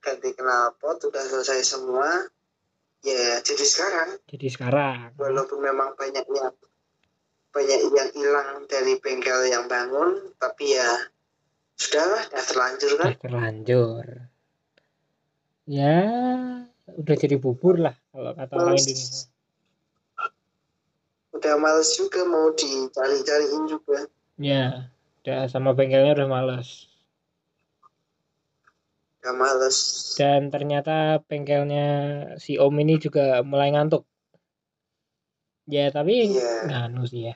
[0.00, 2.08] Ganti knalpot udah selesai semua
[3.04, 4.08] ya jadi sekarang.
[4.32, 5.12] Jadi sekarang.
[5.20, 6.56] Walaupun memang banyak yang
[7.50, 11.10] banyak yang hilang dari bengkel yang bangun tapi ya
[11.74, 14.06] sudahlah udah terlanjur kan udah terlanjur.
[15.70, 16.02] Ya,
[16.98, 18.74] udah jadi bubur lah kalau kata orang.
[18.74, 19.30] Indonesia.
[21.30, 24.90] udah males juga mau dicari-cariin juga Ya,
[25.22, 26.90] udah sama bengkelnya udah males.
[29.22, 29.78] udah males
[30.18, 31.86] Dan ternyata bengkelnya
[32.42, 34.09] si Om ini juga mulai ngantuk.
[35.70, 36.66] Ya, tapi Iya.
[36.66, 37.34] nganu sih ya.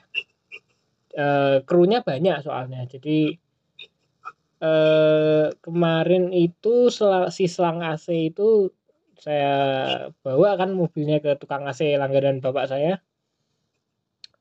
[1.15, 2.83] Eh, krunya banyak soalnya.
[2.83, 3.39] Jadi
[4.55, 8.71] eh kemarin itu sel- si selang AC itu
[9.15, 9.53] saya
[10.23, 12.99] bawa kan mobilnya ke tukang AC langganan bapak saya.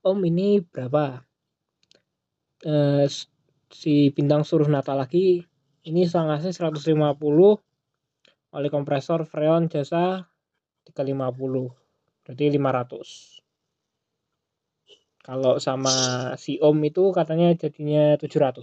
[0.02, 1.22] Om ini berapa?
[2.64, 3.06] Eh,
[3.70, 5.42] si bintang suruh nata lagi
[5.84, 7.60] ini selang AC 150
[8.54, 10.22] oleh kompresor freon jasa
[10.86, 11.74] 350
[12.24, 13.33] berarti 500
[15.24, 15.96] kalau sama
[16.36, 18.60] si om itu katanya jadinya 700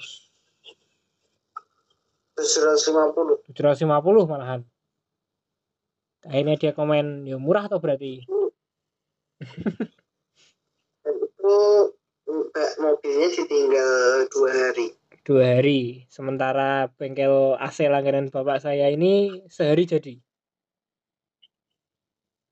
[2.37, 4.61] 750 750 malahan.
[6.21, 8.21] Akhirnya dia komen ya murah tuh berarti?
[11.01, 11.57] Itu
[12.77, 14.93] mobilnya ditinggal dua hari.
[15.25, 16.05] Dua hari.
[16.13, 20.13] Sementara bengkel AC langganan bapak saya ini sehari jadi.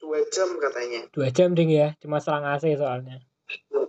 [0.01, 1.05] Dua jam katanya.
[1.13, 1.93] Dua jam ding ya.
[2.01, 3.21] Cuma selang AC soalnya.
[3.49, 3.88] Tergantung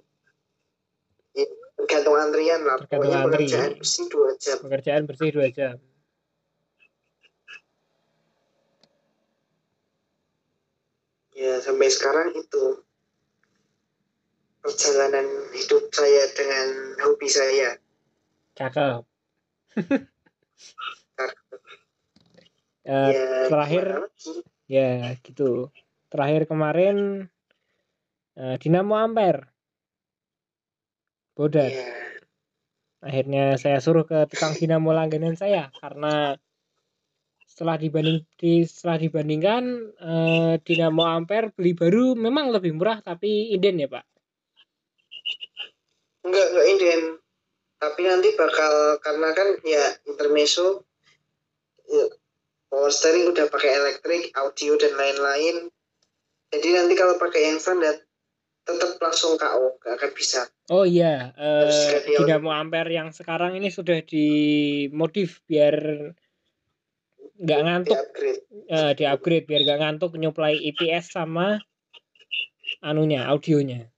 [2.21, 3.45] antrian lah Tergantung pokoknya antri.
[3.49, 5.77] pekerjaan bersih dua jam pekerjaan bersih dua jam
[11.33, 12.64] ya sampai sekarang itu
[14.61, 16.68] perjalanan hidup saya dengan
[17.01, 17.81] hobi saya
[18.61, 19.03] Cakep.
[22.81, 24.09] Eh, ya terakhir
[24.68, 25.73] ya gitu.
[26.12, 27.29] Terakhir kemarin
[28.37, 29.49] eh, Dinamo Ampere.
[31.41, 31.72] Bodat.
[31.72, 31.88] ya
[33.01, 36.36] Akhirnya saya suruh ke tukang dinamo langganan saya karena
[37.49, 39.64] setelah dibanding di, setelah dibandingkan
[39.97, 44.05] eh, Dinamo Ampere beli baru memang lebih murah tapi inden ya Pak.
[46.28, 47.01] enggak enggak inden
[47.80, 50.84] tapi nanti bakal karena kan ya intermezzo
[51.88, 52.05] ya,
[52.68, 55.72] power steering udah pakai elektrik audio dan lain-lain
[56.53, 57.97] jadi nanti kalau pakai yang standar
[58.65, 62.23] tetap langsung KO gak akan bisa Oh iya, eh, radio.
[62.23, 65.75] Dinamo Ampere yang sekarang ini sudah dimodif biar
[67.43, 71.59] nggak di ngantuk, upgrade eh, di upgrade biar nggak ngantuk nyuplai IPS sama
[72.87, 73.91] anunya, audionya.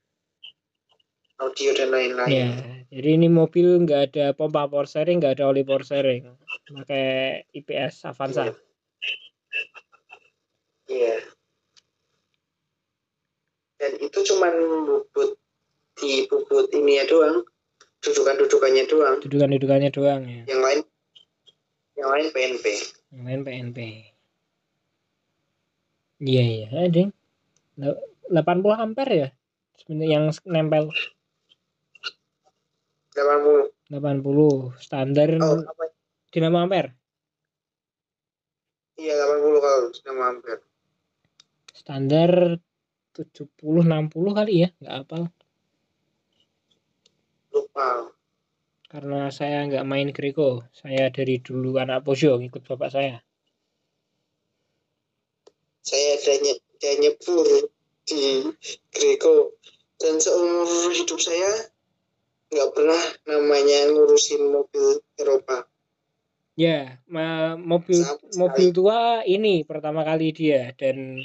[1.42, 2.50] audio dan lain-lain Ya,
[2.88, 6.32] jadi ini mobil nggak ada pompa power steering, nggak ada oli power steering,
[6.72, 8.56] pakai IPS Avanza.
[10.88, 11.20] Iya.
[13.82, 14.54] Dan itu cuman
[14.86, 15.34] bubut
[15.98, 17.42] di bubut ini ya doang,
[17.98, 19.18] dudukan-dudukannya doang.
[19.26, 20.80] Dudukan-dudukannya doang ya, Yang lain,
[21.98, 22.66] yang lain PNP.
[23.10, 23.78] yang lain PNP.
[26.22, 27.10] Iya iya, eh.
[27.82, 27.98] Lah,
[28.30, 29.28] 80 ampere ya,
[29.82, 30.94] sebenarnya yang nempel
[33.18, 33.74] 80.
[33.92, 35.92] 80 standar Oh, apa?
[36.32, 36.96] Dinamo Ampere.
[38.96, 39.78] Iya 80 kalau
[40.08, 40.56] nama hampir.
[41.76, 42.56] Standar
[43.12, 45.18] 70 60 kali ya, nggak apa.
[47.52, 48.12] Lupa.
[48.88, 50.64] Karena saya nggak main Greco.
[50.72, 53.16] Saya dari dulu anak Pojo ngikut bapak saya.
[55.80, 57.46] Saya ada, nye, ada nyebur
[58.04, 58.48] di
[58.92, 59.56] Greco.
[59.96, 61.72] Dan seumur hidup saya
[62.52, 65.64] nggak pernah namanya ngurusin mobil Eropa.
[66.52, 68.04] Ya, ma- mobil
[68.36, 71.24] mobil tua ini pertama kali dia dan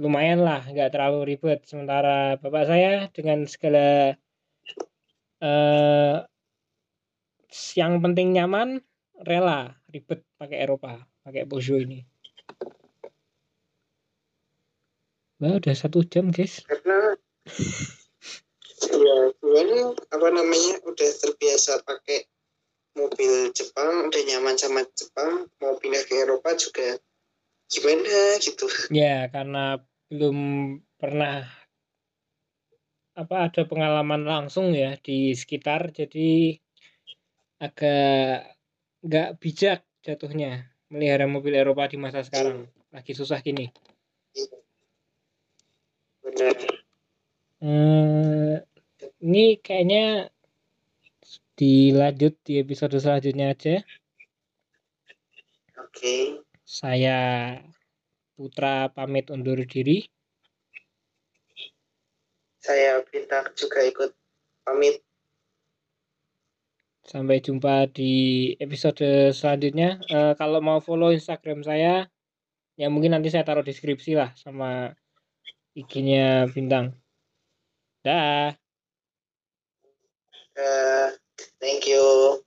[0.00, 1.62] lumayan lah, nggak terlalu ribet.
[1.66, 4.18] Sementara bapak saya dengan segala
[5.44, 6.16] eh
[7.78, 8.82] yang penting nyaman,
[9.22, 12.02] rela ribet pakai Eropa, pakai Peugeot ini.
[15.42, 16.64] Wah, udah satu jam, guys.
[16.64, 17.14] Karena
[18.94, 22.24] ya gimana apa namanya udah terbiasa pakai
[22.94, 26.96] mobil Jepang udah nyaman sama Jepang mau pindah ke Eropa juga
[27.74, 30.38] gimana gitu Ya, karena belum
[30.94, 31.42] pernah
[33.14, 36.58] apa ada pengalaman langsung ya di sekitar, jadi
[37.62, 38.54] agak
[39.02, 42.70] nggak bijak jatuhnya melihara mobil Eropa di masa sekarang.
[42.94, 43.70] Lagi susah gini.
[46.24, 46.56] benar
[47.64, 48.56] Eh,
[49.24, 50.28] ini kayaknya
[51.56, 53.80] dilanjut di episode selanjutnya aja.
[55.80, 57.60] oke Saya
[58.34, 60.02] Putra pamit undur diri.
[62.64, 64.10] saya bintang juga ikut
[64.64, 65.04] pamit
[67.04, 70.00] Sampai jumpa di episode selanjutnya.
[70.08, 72.08] Eh, kalau mau follow Instagram saya,
[72.80, 74.88] ya mungkin nanti saya taruh deskripsi lah sama
[75.76, 76.96] IG-nya Bintang.
[78.00, 78.56] Dah.
[80.56, 81.08] Eh,
[81.60, 82.40] thank you